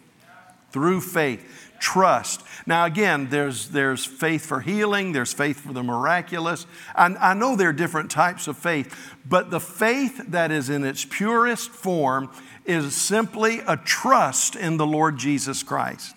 [0.71, 1.45] Through faith.
[1.79, 2.43] Trust.
[2.65, 6.65] Now, again, there's, there's faith for healing, there's faith for the miraculous.
[6.95, 10.83] I, I know there are different types of faith, but the faith that is in
[10.83, 12.29] its purest form
[12.65, 16.15] is simply a trust in the Lord Jesus Christ.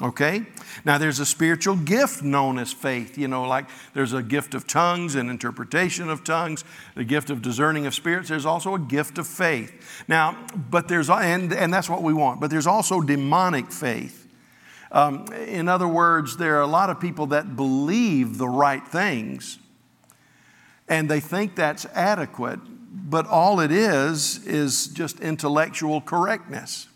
[0.00, 0.46] Okay?
[0.84, 3.18] Now, there's a spiritual gift known as faith.
[3.18, 7.42] You know, like there's a gift of tongues and interpretation of tongues, the gift of
[7.42, 8.28] discerning of spirits.
[8.28, 10.04] There's also a gift of faith.
[10.08, 10.38] Now,
[10.70, 14.26] but there's, and, and that's what we want, but there's also demonic faith.
[14.90, 19.58] Um, in other words, there are a lot of people that believe the right things
[20.92, 22.60] and they think that's adequate,
[23.10, 26.86] but all it is is just intellectual correctness.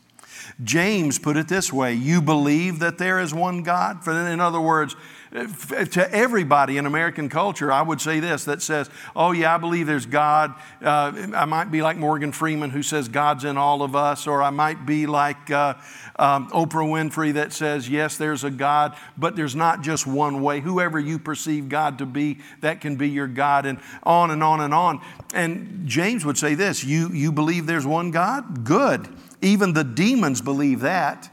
[0.65, 4.07] James put it this way You believe that there is one God?
[4.07, 4.97] In other words,
[5.33, 9.87] to everybody in American culture, I would say this that says, Oh, yeah, I believe
[9.87, 10.55] there's God.
[10.81, 14.43] Uh, I might be like Morgan Freeman who says God's in all of us, or
[14.43, 15.75] I might be like uh,
[16.19, 20.61] um, Oprah Winfrey that says, Yes, there's a God, but there's not just one way.
[20.61, 24.61] Whoever you perceive God to be, that can be your God, and on and on
[24.61, 25.03] and on.
[25.35, 28.65] And James would say this You, you believe there's one God?
[28.65, 29.09] Good.
[29.43, 31.31] Even the demons believe that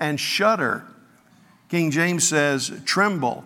[0.00, 0.84] and shudder.
[1.68, 3.44] King James says, tremble.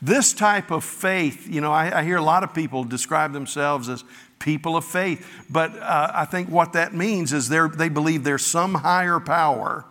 [0.00, 3.88] This type of faith, you know, I, I hear a lot of people describe themselves
[3.88, 4.04] as
[4.38, 8.74] people of faith, but uh, I think what that means is they believe there's some
[8.74, 9.86] higher power.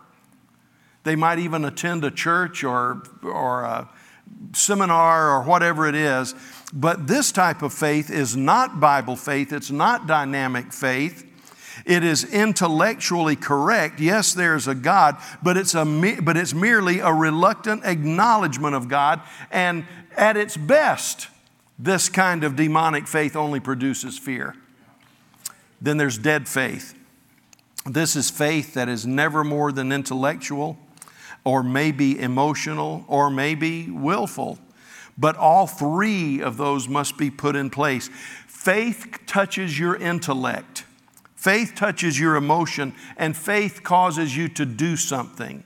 [1.02, 3.88] They might even attend a church or, or a
[4.52, 6.34] seminar or whatever it is,
[6.72, 11.24] but this type of faith is not Bible faith, it's not dynamic faith.
[11.84, 14.00] It is intellectually correct.
[14.00, 15.84] Yes, there's a God, but it's, a,
[16.22, 19.20] but it's merely a reluctant acknowledgement of God.
[19.50, 21.28] And at its best,
[21.78, 24.54] this kind of demonic faith only produces fear.
[25.80, 26.94] Then there's dead faith.
[27.84, 30.78] This is faith that is never more than intellectual,
[31.44, 34.58] or maybe emotional, or maybe willful.
[35.18, 38.10] But all three of those must be put in place.
[38.48, 40.85] Faith touches your intellect.
[41.36, 45.62] Faith touches your emotion, and faith causes you to do something.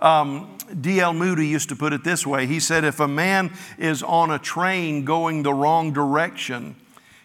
[0.00, 1.14] Um, D.L.
[1.14, 4.38] Moody used to put it this way He said, If a man is on a
[4.38, 6.76] train going the wrong direction,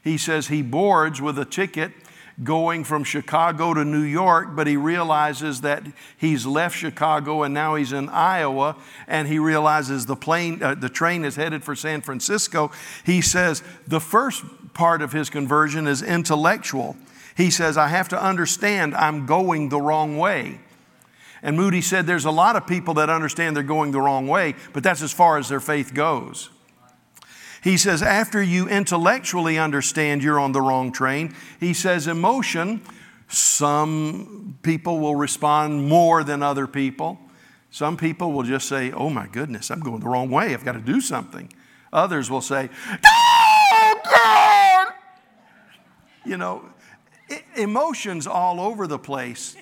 [0.04, 1.92] he says he boards with a ticket
[2.44, 5.84] going from Chicago to New York, but he realizes that
[6.18, 8.76] he's left Chicago and now he's in Iowa,
[9.08, 12.72] and he realizes the plane, uh, the train is headed for San Francisco.
[13.06, 14.44] He says the first
[14.74, 16.98] part of his conversion is intellectual.
[17.36, 20.60] He says, I have to understand I'm going the wrong way.
[21.42, 24.56] And Moody said there's a lot of people that understand they're going the wrong way,
[24.74, 26.50] but that's as far as their faith goes.
[27.62, 32.82] He says, after you intellectually understand you're on the wrong train, he says, emotion,
[33.28, 37.20] some people will respond more than other people.
[37.72, 40.54] Some people will just say, Oh my goodness, I'm going the wrong way.
[40.54, 41.52] I've got to do something.
[41.92, 42.70] Others will say,
[43.06, 44.94] Oh God!
[46.24, 46.70] You know,
[47.56, 49.56] emotions all over the place,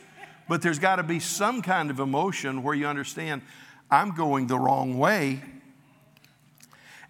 [0.47, 3.41] but there's got to be some kind of emotion where you understand
[3.89, 5.41] I'm going the wrong way.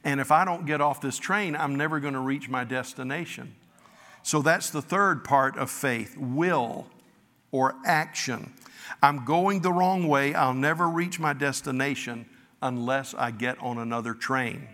[0.04, 3.56] And if I don't get off this train, I'm never going to reach my destination.
[4.22, 6.88] So that's the third part of faith will
[7.52, 8.54] or action.
[9.02, 10.34] I'm going the wrong way.
[10.34, 12.26] I'll never reach my destination
[12.62, 14.68] unless I get on another train.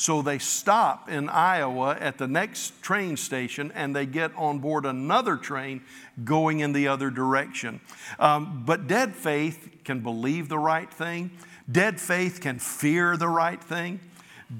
[0.00, 4.86] So they stop in Iowa at the next train station and they get on board
[4.86, 5.82] another train
[6.24, 7.82] going in the other direction.
[8.18, 11.32] Um, but dead faith can believe the right thing,
[11.70, 14.00] dead faith can fear the right thing.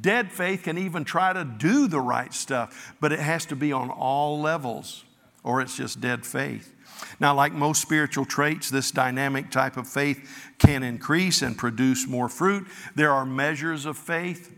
[0.02, 3.72] Dead faith can even try to do the right stuff, but it has to be
[3.72, 5.06] on all levels,
[5.42, 6.74] or it's just dead faith.
[7.18, 12.28] Now, like most spiritual traits, this dynamic type of faith can increase and produce more
[12.28, 12.66] fruit.
[12.94, 14.54] There are measures of faith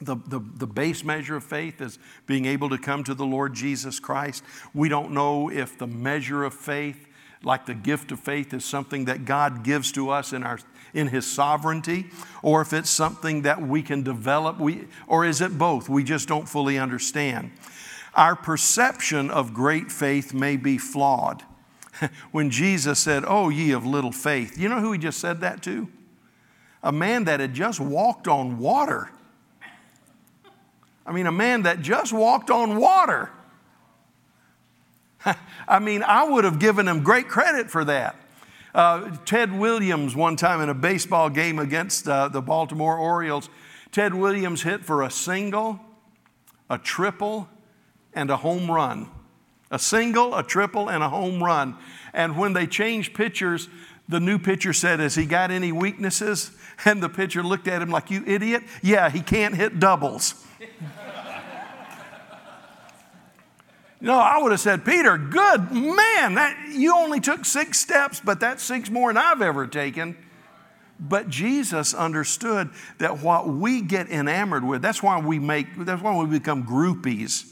[0.00, 3.54] the, the, the, base measure of faith is being able to come to the Lord
[3.54, 4.42] Jesus Christ.
[4.74, 7.06] We don't know if the measure of faith,
[7.42, 10.58] like the gift of faith, is something that God gives to us in, our,
[10.92, 12.06] in His sovereignty,
[12.42, 15.88] or if it's something that we can develop, we, or is it both?
[15.88, 17.52] We just don't fully understand.
[18.14, 21.42] Our perception of great faith may be flawed.
[22.32, 25.62] when Jesus said, Oh, ye of little faith, you know who He just said that
[25.62, 25.88] to?
[26.82, 29.10] A man that had just walked on water.
[31.06, 33.30] I mean, a man that just walked on water.
[35.68, 38.16] I mean, I would have given him great credit for that.
[38.74, 43.48] Uh, Ted Williams, one time in a baseball game against uh, the Baltimore Orioles,
[43.92, 45.78] Ted Williams hit for a single,
[46.68, 47.48] a triple,
[48.12, 49.08] and a home run.
[49.70, 51.76] A single, a triple, and a home run.
[52.12, 53.68] And when they changed pitchers,
[54.08, 56.50] the new pitcher said, Has he got any weaknesses?
[56.84, 58.64] And the pitcher looked at him like, You idiot.
[58.82, 60.44] Yeah, he can't hit doubles.
[64.00, 68.40] No, I would have said, Peter, good man, that, you only took six steps, but
[68.40, 70.16] that's six more than I've ever taken.
[71.00, 76.16] But Jesus understood that what we get enamored with, that's why we make, that's why
[76.16, 77.50] we become groupies.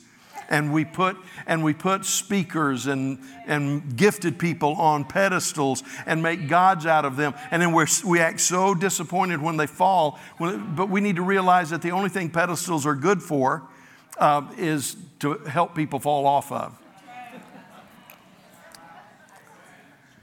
[0.49, 1.16] And we put,
[1.47, 7.16] and we put speakers and, and gifted people on pedestals and make gods out of
[7.16, 7.34] them.
[7.51, 10.18] And then we're, we act so disappointed when they fall.
[10.38, 13.62] But we need to realize that the only thing pedestals are good for
[14.18, 16.79] uh, is to help people fall off of.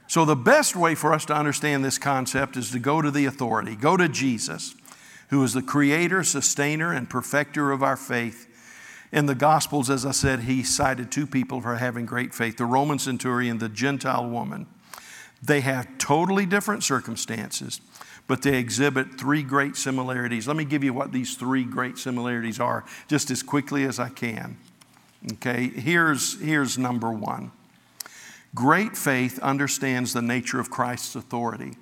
[0.08, 3.26] So, the best way for us to understand this concept is to go to the
[3.26, 4.74] authority, go to Jesus,
[5.30, 8.47] who is the creator, sustainer, and perfecter of our faith.
[9.12, 12.66] In the Gospels, as I said, he cited two people for having great faith the
[12.66, 14.68] Roman centurion, the Gentile woman.
[15.41, 17.82] They have totally different circumstances
[18.30, 20.47] but they exhibit three great similarities.
[20.47, 24.10] Let me give you what these three great similarities are just as quickly as I
[24.10, 24.56] can.
[25.34, 27.51] Okay, here's, here's number one
[28.55, 31.74] great faith understands the nature of Christ's authority.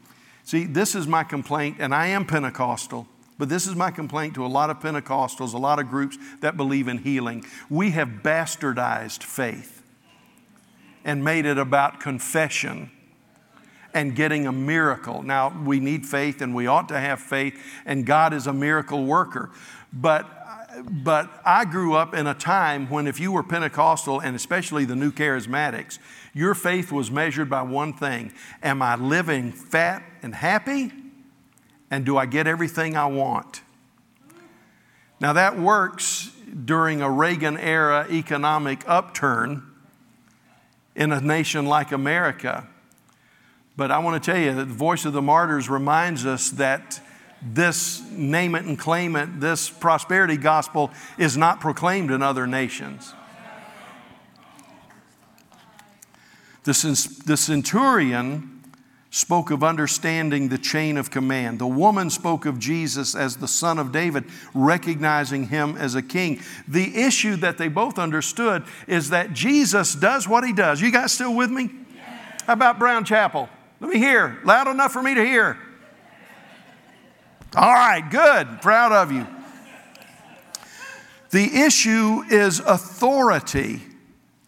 [0.43, 3.07] See, this is my complaint, and I am Pentecostal.
[3.37, 6.57] But this is my complaint to a lot of Pentecostals, a lot of groups that
[6.57, 7.45] believe in healing.
[7.69, 9.83] We have bastardized faith
[11.05, 12.89] and made it about confession
[13.93, 15.21] and getting a miracle.
[15.21, 19.05] Now, we need faith and we ought to have faith, and God is a miracle
[19.05, 19.51] worker.
[19.93, 20.27] But
[20.83, 24.95] but I grew up in a time when, if you were Pentecostal and especially the
[24.95, 25.99] new charismatics,
[26.33, 30.91] your faith was measured by one thing Am I living fat and happy?
[31.89, 33.61] And do I get everything I want?
[35.19, 36.31] Now, that works
[36.65, 39.63] during a Reagan era economic upturn
[40.95, 42.67] in a nation like America.
[43.75, 46.99] But I want to tell you that the voice of the martyrs reminds us that
[47.41, 53.13] this name it and claim it, this prosperity gospel is not proclaimed in other nations.
[56.63, 56.73] The,
[57.25, 58.57] the centurion
[59.09, 61.59] spoke of understanding the chain of command.
[61.59, 66.41] The woman spoke of Jesus as the son of David, recognizing him as a king.
[66.67, 70.81] The issue that they both understood is that Jesus does what he does.
[70.81, 71.69] You guys still with me?
[72.45, 73.49] How about Brown Chapel?
[73.79, 74.39] Let me hear.
[74.43, 75.57] Loud enough for me to hear.
[77.55, 78.61] All right, good.
[78.61, 79.25] Proud of you.
[81.29, 83.81] The issue is authority.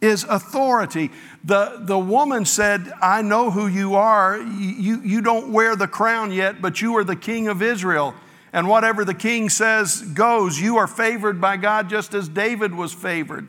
[0.01, 1.11] Is authority.
[1.43, 4.37] The, the woman said, I know who you are.
[4.37, 8.15] You, you don't wear the crown yet, but you are the king of Israel.
[8.51, 10.59] And whatever the king says goes.
[10.59, 13.47] You are favored by God just as David was favored.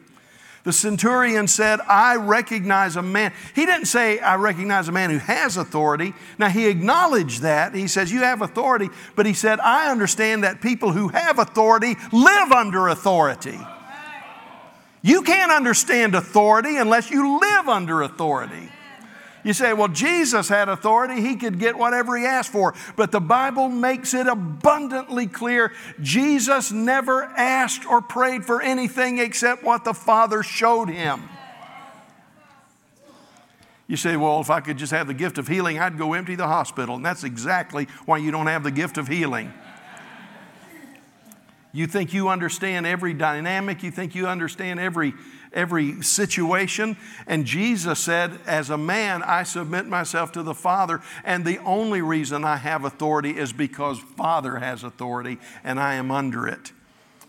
[0.63, 3.33] The centurion said, I recognize a man.
[3.55, 6.13] He didn't say, I recognize a man who has authority.
[6.39, 7.75] Now, he acknowledged that.
[7.75, 8.89] He says, You have authority.
[9.17, 13.59] But he said, I understand that people who have authority live under authority.
[15.03, 18.70] You can't understand authority unless you live under authority.
[19.43, 21.21] You say, well, Jesus had authority.
[21.23, 22.75] He could get whatever he asked for.
[22.97, 29.63] But the Bible makes it abundantly clear Jesus never asked or prayed for anything except
[29.63, 31.23] what the Father showed him.
[33.87, 36.37] You say, well, if I could just have the gift of healing, I'd go empty
[36.37, 36.95] the hospital.
[36.95, 39.53] And that's exactly why you don't have the gift of healing.
[41.73, 45.15] You think you understand every dynamic, you think you understand every
[45.53, 46.97] every situation.
[47.27, 52.03] And Jesus said, As a man, I submit myself to the Father, and the only
[52.03, 56.73] reason I have authority is because Father has authority and I am under it.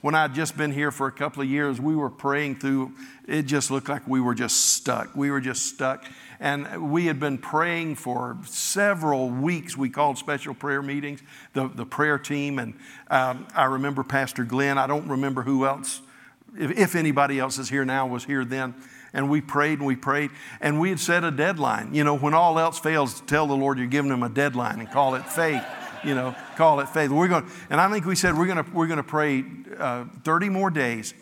[0.01, 2.93] When I'd just been here for a couple of years, we were praying through,
[3.27, 5.15] it just looked like we were just stuck.
[5.15, 6.05] We were just stuck.
[6.39, 9.77] And we had been praying for several weeks.
[9.77, 11.21] We called special prayer meetings,
[11.53, 12.57] the, the prayer team.
[12.57, 12.73] And
[13.09, 16.01] um, I remember Pastor Glenn, I don't remember who else
[16.57, 18.75] if, if anybody else is here now, was here then.
[19.13, 20.31] And we prayed and we prayed,
[20.61, 21.93] and we had set a deadline.
[21.93, 24.89] You know, when all else fails, tell the Lord you're giving him a deadline and
[24.89, 25.63] call it faith.
[26.03, 27.11] You know, call it faith.
[27.11, 29.43] We're going, and I think we said we're going to we're going to pray
[29.77, 31.13] uh, 30 more days,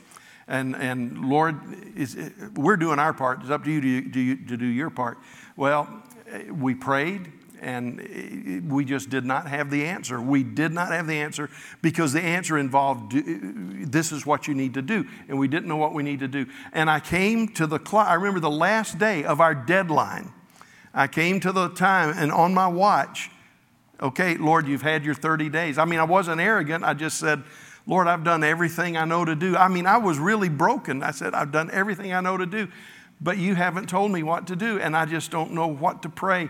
[0.48, 1.60] and and Lord,
[1.98, 2.18] is,
[2.56, 3.42] we're doing our part.
[3.42, 5.18] It's up to you to, to, to do your part.
[5.58, 6.04] Well,
[6.50, 10.22] we prayed and we just did not have the answer.
[10.22, 11.50] We did not have the answer
[11.82, 13.12] because the answer involved
[13.92, 16.28] this is what you need to do, and we didn't know what we need to
[16.28, 16.46] do.
[16.74, 18.08] And I came to the clock.
[18.08, 20.32] I remember the last day of our deadline.
[20.94, 23.30] I came to the time, and on my watch,
[24.02, 25.78] okay, Lord, you've had your 30 days.
[25.78, 26.84] I mean, I wasn't arrogant.
[26.84, 27.44] I just said,
[27.86, 29.56] Lord, I've done everything I know to do.
[29.56, 31.02] I mean, I was really broken.
[31.04, 32.68] I said, I've done everything I know to do,
[33.20, 36.10] but you haven't told me what to do, and I just don't know what to
[36.10, 36.50] pray.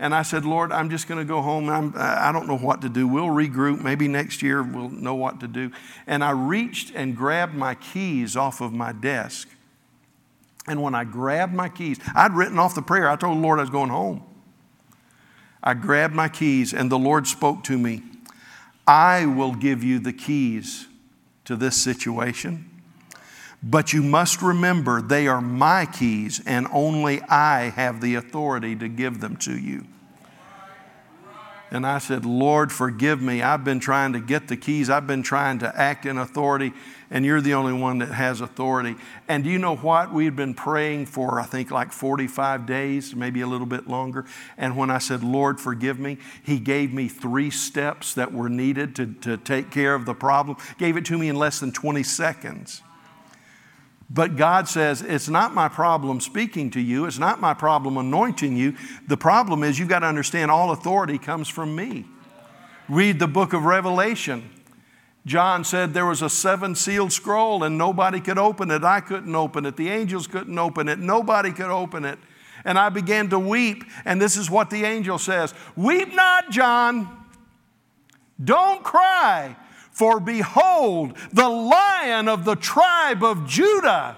[0.00, 1.68] And I said, Lord, I'm just going to go home.
[1.68, 3.06] I'm, I don't know what to do.
[3.06, 3.82] We'll regroup.
[3.82, 5.70] Maybe next year we'll know what to do.
[6.06, 9.46] And I reached and grabbed my keys off of my desk.
[10.66, 13.10] And when I grabbed my keys, I'd written off the prayer.
[13.10, 14.24] I told the Lord I was going home.
[15.62, 18.02] I grabbed my keys, and the Lord spoke to me
[18.86, 20.88] I will give you the keys
[21.44, 22.68] to this situation.
[23.62, 28.88] But you must remember they are my keys, and only I have the authority to
[28.88, 29.86] give them to you.
[31.70, 33.42] And I said, Lord, forgive me.
[33.42, 36.72] I've been trying to get the keys, I've been trying to act in authority,
[37.10, 38.94] and you're the only one that has authority.
[39.26, 40.12] And do you know what?
[40.12, 44.24] We had been praying for, I think, like 45 days, maybe a little bit longer.
[44.56, 48.94] And when I said, Lord, forgive me, He gave me three steps that were needed
[48.96, 52.02] to, to take care of the problem, gave it to me in less than 20
[52.04, 52.82] seconds.
[54.08, 57.06] But God says, It's not my problem speaking to you.
[57.06, 58.76] It's not my problem anointing you.
[59.08, 62.06] The problem is you've got to understand all authority comes from me.
[62.88, 64.48] Read the book of Revelation.
[65.30, 68.82] John said there was a seven sealed scroll and nobody could open it.
[68.82, 69.76] I couldn't open it.
[69.76, 70.98] The angels couldn't open it.
[70.98, 72.18] Nobody could open it.
[72.64, 73.84] And I began to weep.
[74.04, 77.08] And this is what the angel says Weep not, John.
[78.42, 79.54] Don't cry.
[79.92, 84.16] For behold, the lion of the tribe of Judah.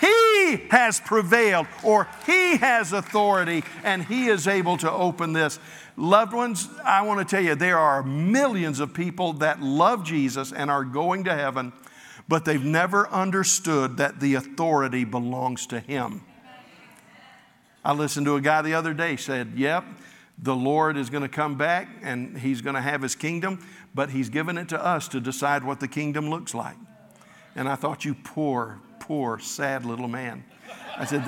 [0.00, 5.58] He has prevailed, or He has authority, and He is able to open this.
[5.96, 10.52] Loved ones, I want to tell you, there are millions of people that love Jesus
[10.52, 11.72] and are going to heaven,
[12.26, 16.22] but they've never understood that the authority belongs to Him.
[17.84, 19.84] I listened to a guy the other day said, Yep,
[20.38, 23.64] the Lord is going to come back and He's going to have His kingdom,
[23.94, 26.76] but He's given it to us to decide what the kingdom looks like.
[27.54, 30.44] And I thought, You poor, poor, sad little man.
[30.96, 31.24] I said,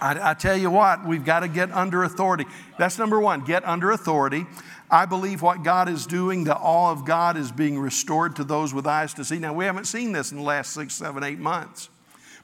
[0.00, 2.46] I, I tell you what, we've got to get under authority.
[2.78, 4.46] That's number one, get under authority.
[4.90, 8.74] I believe what God is doing, the awe of God is being restored to those
[8.74, 9.38] with eyes to see.
[9.38, 11.88] Now, we haven't seen this in the last six, seven, eight months,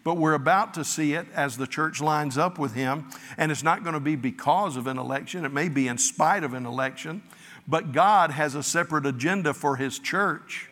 [0.05, 3.09] but we're about to see it as the church lines up with Him.
[3.37, 6.45] And it's not going to be because of an election, it may be in spite
[6.45, 7.23] of an election,
[7.67, 10.71] but God has a separate agenda for His church.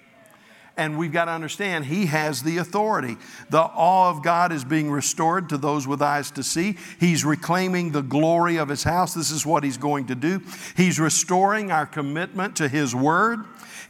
[0.76, 3.16] And we've got to understand He has the authority.
[3.50, 6.76] The awe of God is being restored to those with eyes to see.
[6.98, 9.14] He's reclaiming the glory of His house.
[9.14, 10.42] This is what He's going to do.
[10.76, 13.44] He's restoring our commitment to His Word.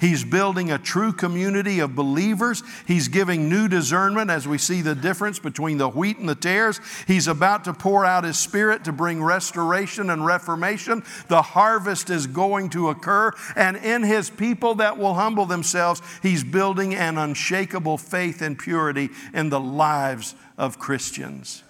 [0.04, 2.62] He's building a true community of believers.
[2.86, 6.78] He's giving new discernment as we see the difference between the wheat and the tares.
[7.06, 11.04] He's about to pour out His Spirit to bring restoration and reformation.
[11.28, 16.44] The harvest is going to occur, and in His people that will humble themselves, He's
[16.44, 21.62] building an unshakable faith and purity in the lives of Christians.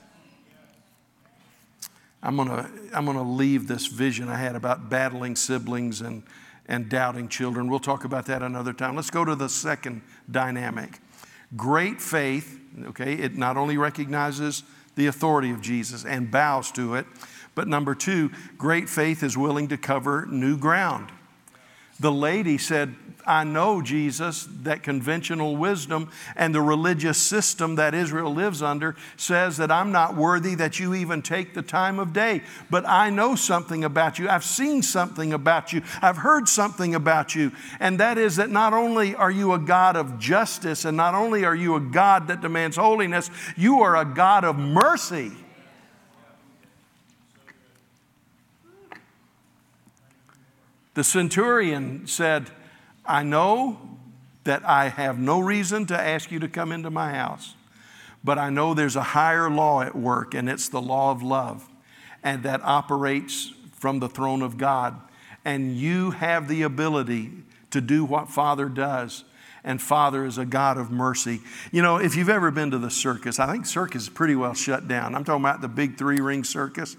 [2.20, 6.24] I'm going to I'm going to leave this vision I had about battling siblings and
[6.67, 7.69] and doubting children.
[7.69, 8.97] We'll talk about that another time.
[8.97, 11.01] Let's go to the second dynamic.
[11.57, 14.62] Great faith, okay, it not only recognizes
[14.97, 17.07] the authority of Jesus and bows to it,
[17.55, 21.11] but number two, great faith is willing to cover new ground.
[22.01, 22.95] The lady said,
[23.26, 29.57] I know, Jesus, that conventional wisdom and the religious system that Israel lives under says
[29.57, 32.42] that I'm not worthy that you even take the time of day.
[32.70, 34.28] But I know something about you.
[34.28, 35.82] I've seen something about you.
[36.03, 37.53] I've heard something about you.
[37.80, 41.45] And that is that not only are you a God of justice and not only
[41.45, 45.32] are you a God that demands holiness, you are a God of mercy.
[50.95, 52.51] The centurion said,
[53.05, 53.78] I know
[54.45, 57.55] that I have no reason to ask you to come into my house,
[58.22, 61.68] but I know there's a higher law at work, and it's the law of love,
[62.22, 65.01] and that operates from the throne of God.
[65.45, 67.32] And you have the ability
[67.70, 69.24] to do what Father does.
[69.62, 71.40] And Father is a God of mercy.
[71.72, 74.53] You know, if you've ever been to the circus, I think circus is pretty well
[74.53, 75.14] shut down.
[75.14, 76.97] I'm talking about the big three ring circus.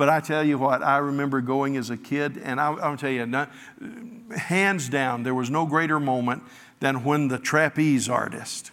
[0.00, 3.10] But I tell you what, I remember going as a kid, and I, will tell
[3.10, 3.52] you, not,
[4.34, 6.42] hands down, there was no greater moment
[6.78, 8.70] than when the trapeze artist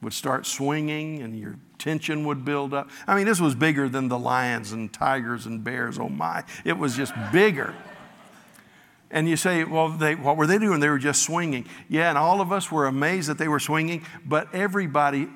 [0.00, 2.88] would start swinging and your tension would build up.
[3.08, 5.98] I mean, this was bigger than the lions and tigers and bears.
[5.98, 7.74] Oh my, it was just bigger.
[9.10, 10.78] And you say, well, they, what were they doing?
[10.78, 11.66] They were just swinging.
[11.88, 15.28] Yeah, and all of us were amazed that they were swinging, but everybody,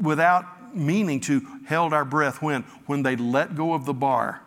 [0.00, 2.62] without meaning to held our breath when?
[2.86, 4.40] When they let go of the bar.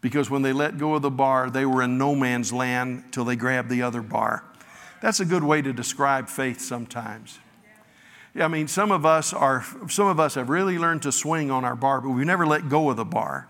[0.00, 3.24] Because when they let go of the bar, they were in no man's land till
[3.24, 4.44] they grabbed the other bar.
[5.02, 7.38] That's a good way to describe faith sometimes.
[8.38, 11.64] I mean, some of us are, some of us have really learned to swing on
[11.64, 13.48] our bar, but we've never let go of the bar.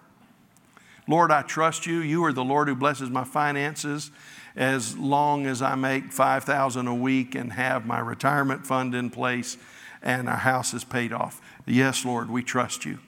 [1.08, 1.98] Lord, I trust you.
[1.98, 4.10] You are the Lord who blesses my finances
[4.54, 9.56] as long as I make 5000 a week and have my retirement fund in place
[10.02, 11.40] and our house is paid off.
[11.66, 12.98] Yes, Lord, we trust you.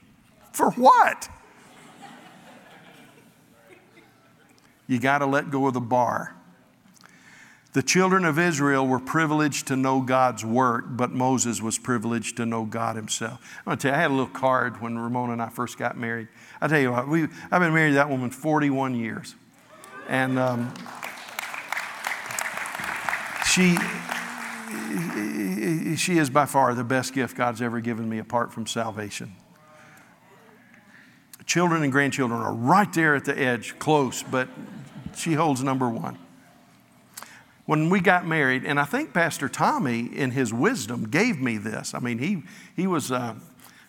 [0.52, 1.28] For what?
[4.88, 6.34] You got to let go of the bar.
[7.74, 12.46] The children of Israel were privileged to know God's work, but Moses was privileged to
[12.46, 13.38] know God himself.
[13.58, 15.78] I'm going to tell you, I had a little card when Ramona and I first
[15.78, 16.28] got married.
[16.60, 19.34] I tell you what, we, I've been married to that woman 41 years.
[20.08, 20.72] And um,
[23.46, 23.76] she,
[25.96, 29.34] she is by far the best gift God's ever given me apart from salvation.
[31.46, 34.48] Children and grandchildren are right there at the edge, close, but
[35.16, 36.18] she holds number one.
[37.64, 41.94] When we got married, and I think Pastor Tommy, in his wisdom, gave me this.
[41.94, 42.42] I mean, he,
[42.76, 43.34] he was, uh,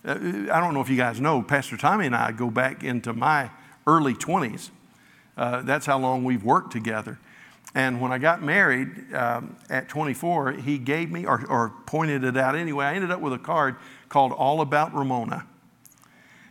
[0.06, 3.14] uh I don't know if you guys know, Pastor Tommy and I go back into
[3.14, 3.52] my
[3.88, 4.70] early 20s.
[5.38, 7.20] Uh, that's how long we've worked together.
[7.76, 12.36] And when I got married um, at 24, he gave me, or, or pointed it
[12.36, 13.76] out anyway, I ended up with a card
[14.10, 15.46] called All About Ramona.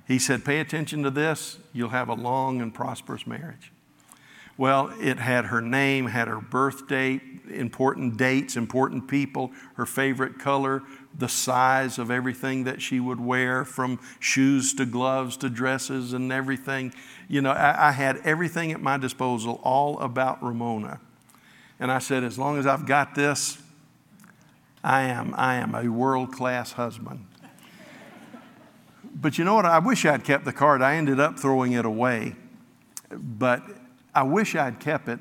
[0.07, 3.73] He said, Pay attention to this, you'll have a long and prosperous marriage.
[4.57, 10.39] Well, it had her name, had her birth date, important dates, important people, her favorite
[10.39, 10.83] color,
[11.17, 16.33] the size of everything that she would wear, from shoes to gloves to dresses and
[16.33, 16.93] everything.
[17.29, 21.01] You know, I, I had everything at my disposal, all about Ramona.
[21.81, 23.59] And I said, as long as I've got this,
[24.83, 27.27] I am, I am a world class husband.
[29.15, 29.65] but you know what?
[29.65, 30.83] I wish I'd kept the card.
[30.83, 32.35] I ended up throwing it away.
[33.11, 33.63] But
[34.15, 35.21] I wish I'd kept it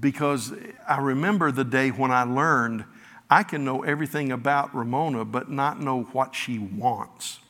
[0.00, 0.52] because
[0.88, 2.84] I remember the day when I learned
[3.28, 7.40] I can know everything about Ramona, but not know what she wants.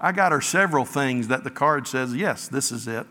[0.00, 3.06] I got her several things that the card says, yes, this is it.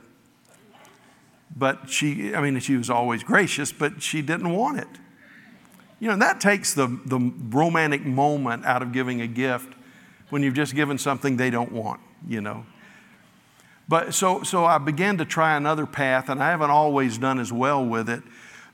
[1.56, 4.88] But she, I mean, she was always gracious, but she didn't want it.
[6.00, 9.74] You know, And that takes the, the romantic moment out of giving a gift
[10.30, 12.66] when you've just given something they don't want, you know.
[13.88, 17.54] But so, so I began to try another path, and I haven't always done as
[17.54, 18.24] well with it.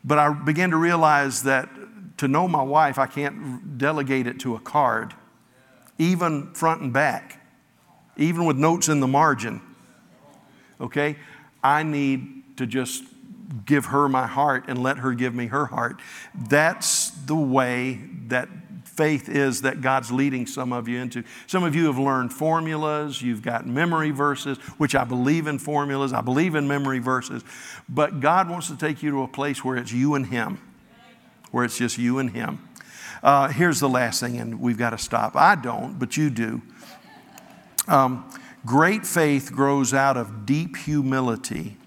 [0.03, 1.69] But I began to realize that
[2.17, 5.13] to know my wife, I can't delegate it to a card,
[5.97, 7.45] even front and back,
[8.17, 9.61] even with notes in the margin.
[10.79, 11.17] Okay?
[11.63, 13.03] I need to just
[13.65, 16.01] give her my heart and let her give me her heart.
[16.33, 18.47] That's the way that
[18.85, 21.23] faith is that God's leading some of you into.
[21.47, 26.13] Some of you have learned formulas, you've got memory verses, which I believe in formulas,
[26.13, 27.43] I believe in memory verses,
[27.89, 30.59] but God wants to take you to a place where it's you and Him
[31.51, 32.67] where it's just you and Him.
[33.21, 35.35] Uh, here's the last thing, and we've got to stop.
[35.35, 36.61] I don't, but you do.
[37.87, 38.27] Um,
[38.65, 41.77] great faith grows out of deep humility,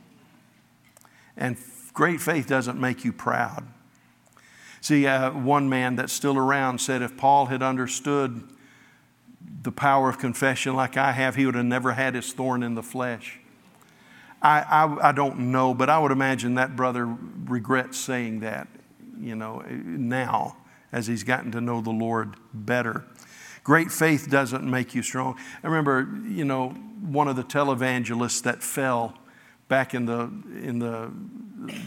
[1.36, 1.56] and
[1.92, 3.66] great faith doesn't make you proud.
[4.80, 8.42] See, uh, one man that's still around said if Paul had understood
[9.62, 12.74] the power of confession like I have, he would have never had his thorn in
[12.74, 13.40] the flesh.
[14.42, 17.06] I, I, I don't know, but I would imagine that brother
[17.46, 18.68] regrets saying that
[19.18, 20.56] you know, now
[20.92, 23.04] as he's gotten to know the Lord better.
[23.64, 25.36] Great faith doesn't make you strong.
[25.62, 29.18] I remember, you know, one of the televangelists that fell
[29.74, 30.30] back in the,
[30.62, 31.10] in the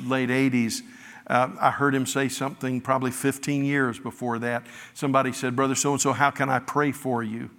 [0.06, 0.82] late 80s.
[1.26, 4.66] Uh, I heard him say something probably 15 years before that.
[4.94, 7.50] Somebody said, Brother so and so, how can I pray for you?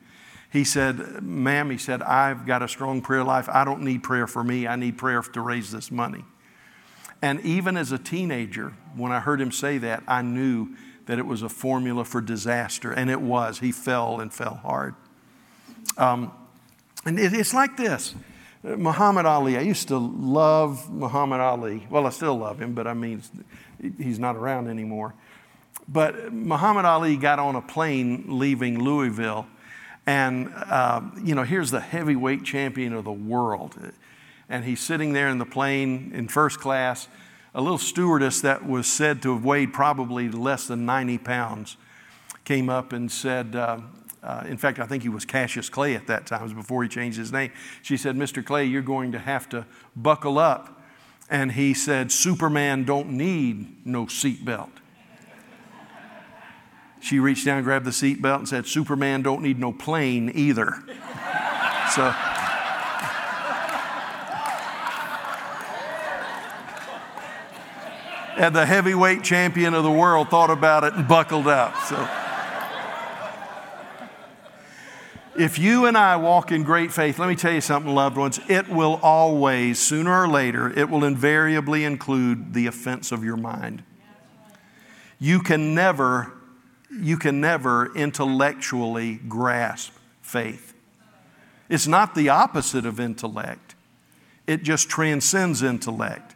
[0.52, 3.48] He said, Ma'am, he said, I've got a strong prayer life.
[3.48, 4.66] I don't need prayer for me.
[4.66, 6.26] I need prayer to raise this money.
[7.22, 10.76] And even as a teenager, when I heard him say that, I knew
[11.06, 12.92] that it was a formula for disaster.
[12.92, 13.60] And it was.
[13.60, 14.94] He fell and fell hard.
[15.96, 16.32] Um,
[17.06, 18.14] and it, it's like this
[18.62, 21.86] Muhammad Ali, I used to love Muhammad Ali.
[21.90, 23.22] Well, I still love him, but I mean,
[23.98, 25.14] he's not around anymore.
[25.88, 29.46] But Muhammad Ali got on a plane leaving Louisville.
[30.06, 33.76] And, uh, you know, here's the heavyweight champion of the world
[34.48, 37.08] and he's sitting there in the plane in first class.
[37.54, 41.76] A little stewardess that was said to have weighed probably less than 90 pounds
[42.44, 43.80] came up and said, uh,
[44.22, 47.18] uh, in fact, I think he was Cassius Clay at that time, before he changed
[47.18, 47.52] his name.
[47.82, 48.44] She said, Mr.
[48.44, 50.82] Clay, you're going to have to buckle up.
[51.30, 54.70] And he said, Superman don't need no seatbelt.
[57.00, 60.66] She reached down, grabbed the seatbelt, and said, Superman don't need no plane either.
[61.94, 62.12] so,
[68.36, 71.76] and the heavyweight champion of the world thought about it and buckled up.
[71.82, 72.27] So.
[75.38, 78.40] If you and I walk in great faith, let me tell you something, loved ones,
[78.48, 83.84] it will always, sooner or later, it will invariably include the offense of your mind.
[85.20, 86.32] You can never,
[86.90, 90.74] you can never intellectually grasp faith.
[91.68, 93.76] It's not the opposite of intellect,
[94.48, 96.34] it just transcends intellect.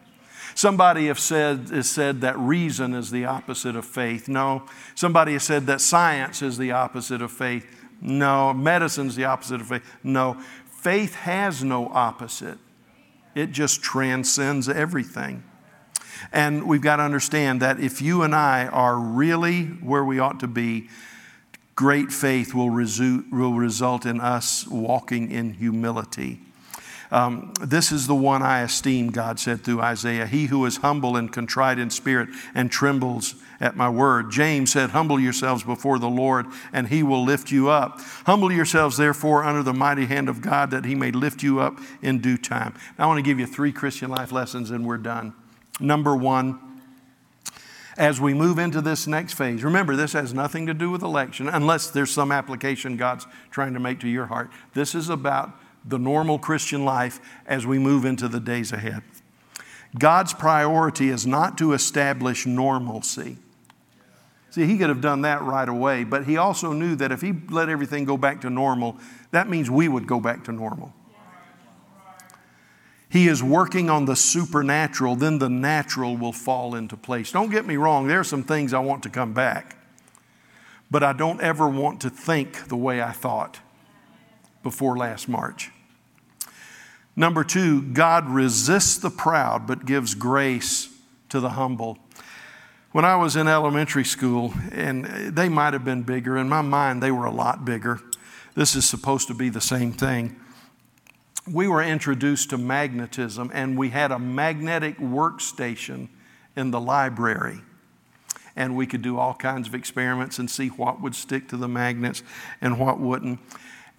[0.54, 4.28] Somebody have said, has said that reason is the opposite of faith.
[4.28, 4.64] No.
[4.94, 7.66] Somebody has said that science is the opposite of faith.
[8.02, 8.52] No.
[8.52, 9.82] Medicine is the opposite of faith.
[10.02, 10.36] No.
[10.70, 12.58] Faith has no opposite,
[13.34, 15.44] it just transcends everything.
[16.32, 20.40] And we've got to understand that if you and I are really where we ought
[20.40, 20.88] to be,
[21.74, 26.40] great faith will, resu- will result in us walking in humility.
[27.12, 30.26] Um, this is the one I esteem, God said through Isaiah.
[30.26, 34.30] He who is humble and contrite in spirit and trembles at my word.
[34.30, 38.00] James said, Humble yourselves before the Lord, and he will lift you up.
[38.24, 41.78] Humble yourselves, therefore, under the mighty hand of God, that he may lift you up
[42.00, 42.74] in due time.
[42.98, 45.34] Now, I want to give you three Christian life lessons, and we're done.
[45.80, 46.58] Number one,
[47.98, 51.46] as we move into this next phase, remember, this has nothing to do with election,
[51.46, 54.50] unless there's some application God's trying to make to your heart.
[54.72, 55.52] This is about
[55.84, 59.02] the normal Christian life as we move into the days ahead.
[59.98, 63.36] God's priority is not to establish normalcy.
[64.50, 67.32] See, he could have done that right away, but he also knew that if he
[67.50, 68.98] let everything go back to normal,
[69.30, 70.92] that means we would go back to normal.
[73.08, 77.30] He is working on the supernatural, then the natural will fall into place.
[77.30, 79.76] Don't get me wrong, there are some things I want to come back,
[80.90, 83.60] but I don't ever want to think the way I thought
[84.62, 85.70] before last March.
[87.14, 90.88] Number two, God resists the proud but gives grace
[91.28, 91.98] to the humble.
[92.92, 95.04] When I was in elementary school, and
[95.34, 98.00] they might have been bigger, in my mind, they were a lot bigger.
[98.54, 100.38] This is supposed to be the same thing.
[101.50, 106.08] We were introduced to magnetism, and we had a magnetic workstation
[106.54, 107.60] in the library.
[108.54, 111.68] And we could do all kinds of experiments and see what would stick to the
[111.68, 112.22] magnets
[112.60, 113.40] and what wouldn't.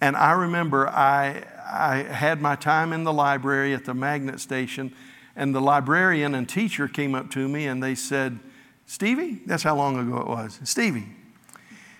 [0.00, 4.94] And I remember I, I had my time in the library at the magnet station,
[5.36, 8.38] and the librarian and teacher came up to me and they said,
[8.86, 10.60] Stevie, that's how long ago it was.
[10.64, 11.06] Stevie,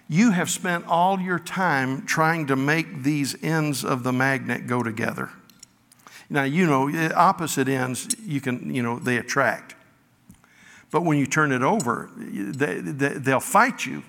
[0.08, 4.82] you have spent all your time trying to make these ends of the magnet go
[4.82, 5.30] together.
[6.28, 9.74] Now, you know, eh, opposite ends, you can, you know, they attract.
[10.90, 14.02] But when you turn it over, eh, they, they, they'll fight you.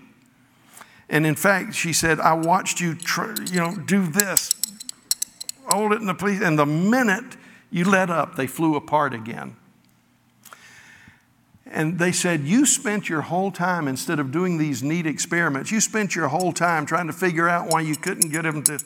[1.09, 4.55] And in fact, she said, I watched you, try, you know, do this,
[5.67, 7.37] hold it in the police, and the minute
[7.69, 9.55] you let up, they flew apart again.
[11.65, 15.81] And they said, You spent your whole time, instead of doing these neat experiments, you
[15.81, 18.79] spent your whole time trying to figure out why you couldn't get them to,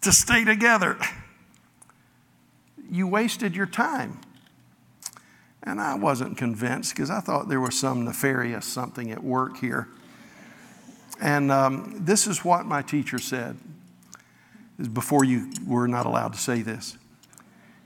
[0.00, 0.98] to stay together.
[2.90, 4.20] You wasted your time.
[5.62, 9.88] And I wasn't convinced because I thought there was some nefarious something at work here.
[11.20, 13.56] And um, this is what my teacher said
[14.92, 16.98] before you were not allowed to say this.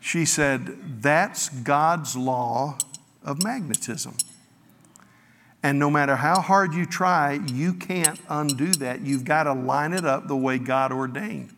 [0.00, 2.78] She said, That's God's law
[3.22, 4.16] of magnetism.
[5.62, 9.02] And no matter how hard you try, you can't undo that.
[9.02, 11.54] You've got to line it up the way God ordained.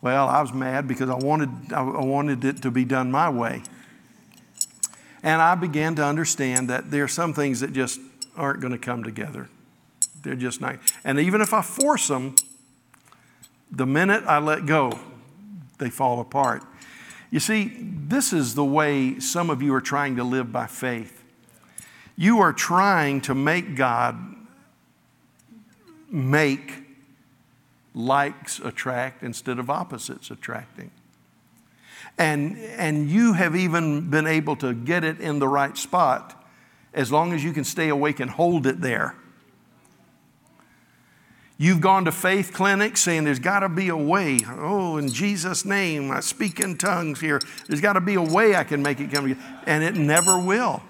[0.00, 3.62] Well, I was mad because I wanted, I wanted it to be done my way.
[5.24, 7.98] And I began to understand that there are some things that just
[8.38, 9.48] aren't going to come together.
[10.22, 10.78] They're just not.
[11.04, 12.34] And even if I force them,
[13.70, 14.98] the minute I let go,
[15.78, 16.62] they fall apart.
[17.30, 21.22] You see, this is the way some of you are trying to live by faith.
[22.16, 24.16] You are trying to make God
[26.10, 26.84] make
[27.94, 30.90] likes attract instead of opposites attracting.
[32.16, 36.37] And, and you have even been able to get it in the right spot
[36.98, 39.14] as long as you can stay awake and hold it there.
[41.56, 44.40] You've gone to faith clinics saying there's got to be a way.
[44.48, 47.40] Oh, in Jesus' name, I speak in tongues here.
[47.68, 49.36] There's got to be a way I can make it come.
[49.64, 50.82] And it never will.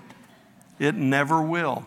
[0.78, 1.84] It never will.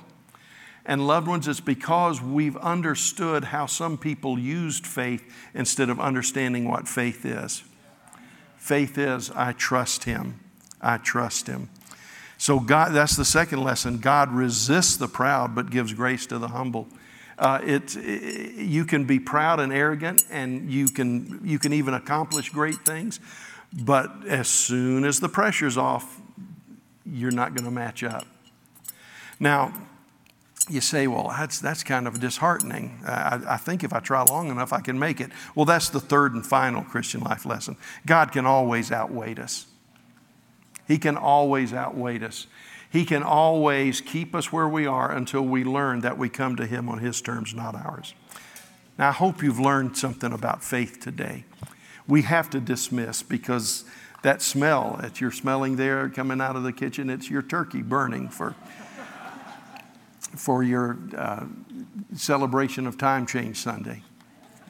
[0.86, 6.68] And loved ones, it's because we've understood how some people used faith instead of understanding
[6.68, 7.64] what faith is.
[8.58, 10.40] Faith is, I trust Him.
[10.80, 11.70] I trust Him.
[12.42, 14.00] So, God, that's the second lesson.
[14.00, 16.88] God resists the proud but gives grace to the humble.
[17.38, 21.94] Uh, it, it, you can be proud and arrogant, and you can, you can even
[21.94, 23.20] accomplish great things.
[23.72, 26.20] But as soon as the pressure's off,
[27.06, 28.26] you're not going to match up.
[29.40, 29.72] Now,
[30.68, 33.02] you say, well, that's, that's kind of disheartening.
[33.06, 35.30] I, I, think if I try long enough, I can make it.
[35.54, 37.78] Well, that's the third and final Christian life lesson.
[38.08, 39.68] God can always outweigh us.
[40.92, 42.48] He can always outweigh us.
[42.90, 46.66] He can always keep us where we are until we learn that we come to
[46.66, 48.14] Him on His terms, not ours.
[49.00, 51.46] Now, I hope you've learned something about faith today.
[52.10, 53.86] We have to dismiss because
[54.24, 58.28] that smell that you're smelling there coming out of the kitchen, it's your turkey burning
[58.28, 58.54] for,
[60.36, 61.46] for your uh,
[62.18, 64.04] celebration of Time Change Sunday.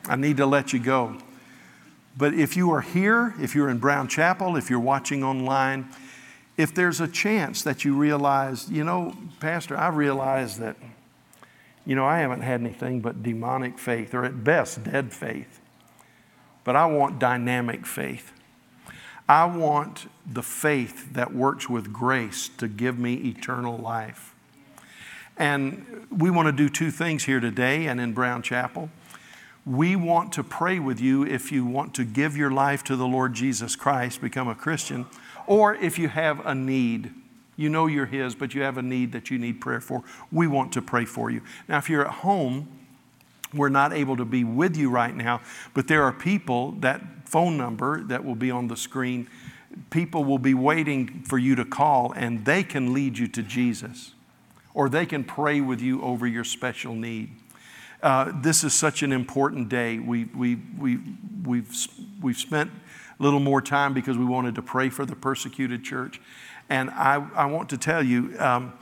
[0.05, 1.17] I need to let you go.
[2.15, 5.89] But if you are here, if you're in Brown Chapel, if you're watching online,
[6.61, 10.77] if there's a chance that you realize, you know, Pastor, I realize that,
[11.87, 15.59] you know, I haven't had anything but demonic faith, or at best, dead faith.
[16.63, 18.31] But I want dynamic faith.
[19.27, 24.35] I want the faith that works with grace to give me eternal life.
[25.37, 28.91] And we want to do two things here today and in Brown Chapel.
[29.65, 33.07] We want to pray with you if you want to give your life to the
[33.07, 35.07] Lord Jesus Christ, become a Christian.
[35.51, 37.11] Or if you have a need,
[37.57, 40.47] you know you're His, but you have a need that you need prayer for, we
[40.47, 41.41] want to pray for you.
[41.67, 42.69] Now, if you're at home,
[43.53, 45.41] we're not able to be with you right now,
[45.73, 49.27] but there are people, that phone number that will be on the screen,
[49.89, 54.13] people will be waiting for you to call and they can lead you to Jesus
[54.73, 57.29] or they can pray with you over your special need.
[58.01, 59.99] Uh, this is such an important day.
[59.99, 60.99] We, we, we,
[61.43, 61.87] we've,
[62.21, 62.71] we've spent
[63.21, 66.19] little more time because we wanted to pray for the persecuted church.
[66.69, 68.73] And I, I want to tell you, um,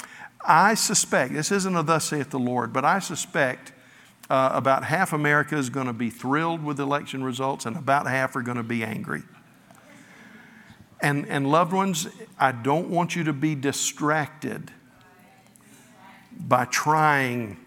[0.42, 3.74] I suspect, this isn't a thus saith the Lord, but I suspect
[4.30, 8.36] uh, about half America is going to be thrilled with election results and about half
[8.36, 9.24] are going to be angry.
[11.02, 14.72] And, and loved ones, I don't want you to be distracted
[16.38, 17.58] by trying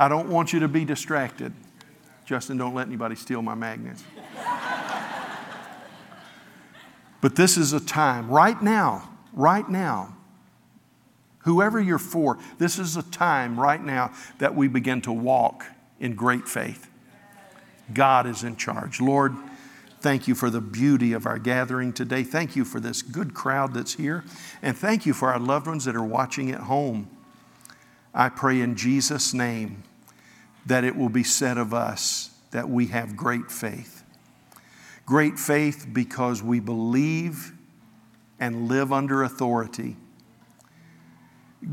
[0.00, 1.52] I don't want you to be distracted.
[2.24, 4.02] Justin, don't let anybody steal my magnets.
[7.20, 10.16] but this is a time, right now, right now,
[11.40, 15.66] whoever you're for, this is a time right now that we begin to walk
[16.00, 16.88] in great faith.
[17.92, 19.02] God is in charge.
[19.02, 19.34] Lord,
[20.00, 22.22] thank you for the beauty of our gathering today.
[22.22, 24.24] Thank you for this good crowd that's here.
[24.62, 27.10] And thank you for our loved ones that are watching at home.
[28.14, 29.82] I pray in Jesus' name
[30.70, 34.04] that it will be said of us that we have great faith.
[35.04, 37.52] Great faith because we believe
[38.38, 39.96] and live under authority.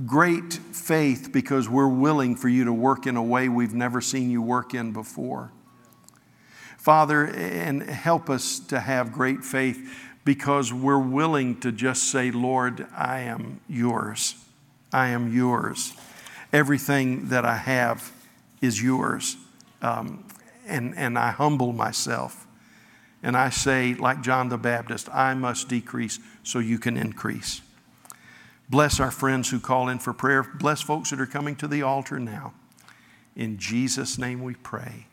[0.07, 4.31] Great faith because we're willing for you to work in a way we've never seen
[4.31, 5.51] you work in before.
[6.79, 9.95] Father, and help us to have great faith
[10.25, 14.43] because we're willing to just say, Lord, I am yours.
[14.91, 15.93] I am yours.
[16.51, 18.11] Everything that I have
[18.61, 19.37] is yours.
[19.81, 20.25] Um,
[20.67, 22.45] and, and I humble myself.
[23.23, 27.61] And I say, like John the Baptist, I must decrease so you can increase.
[28.69, 30.43] Bless our friends who call in for prayer.
[30.43, 32.53] Bless folks that are coming to the altar now.
[33.35, 35.07] In Jesus' name we pray.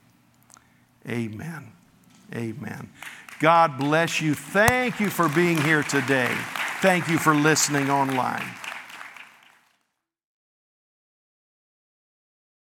[1.09, 1.73] Amen.
[2.35, 2.89] Amen.
[3.39, 4.35] God bless you.
[4.35, 6.35] Thank you for being here today.
[6.81, 8.45] Thank you for listening online.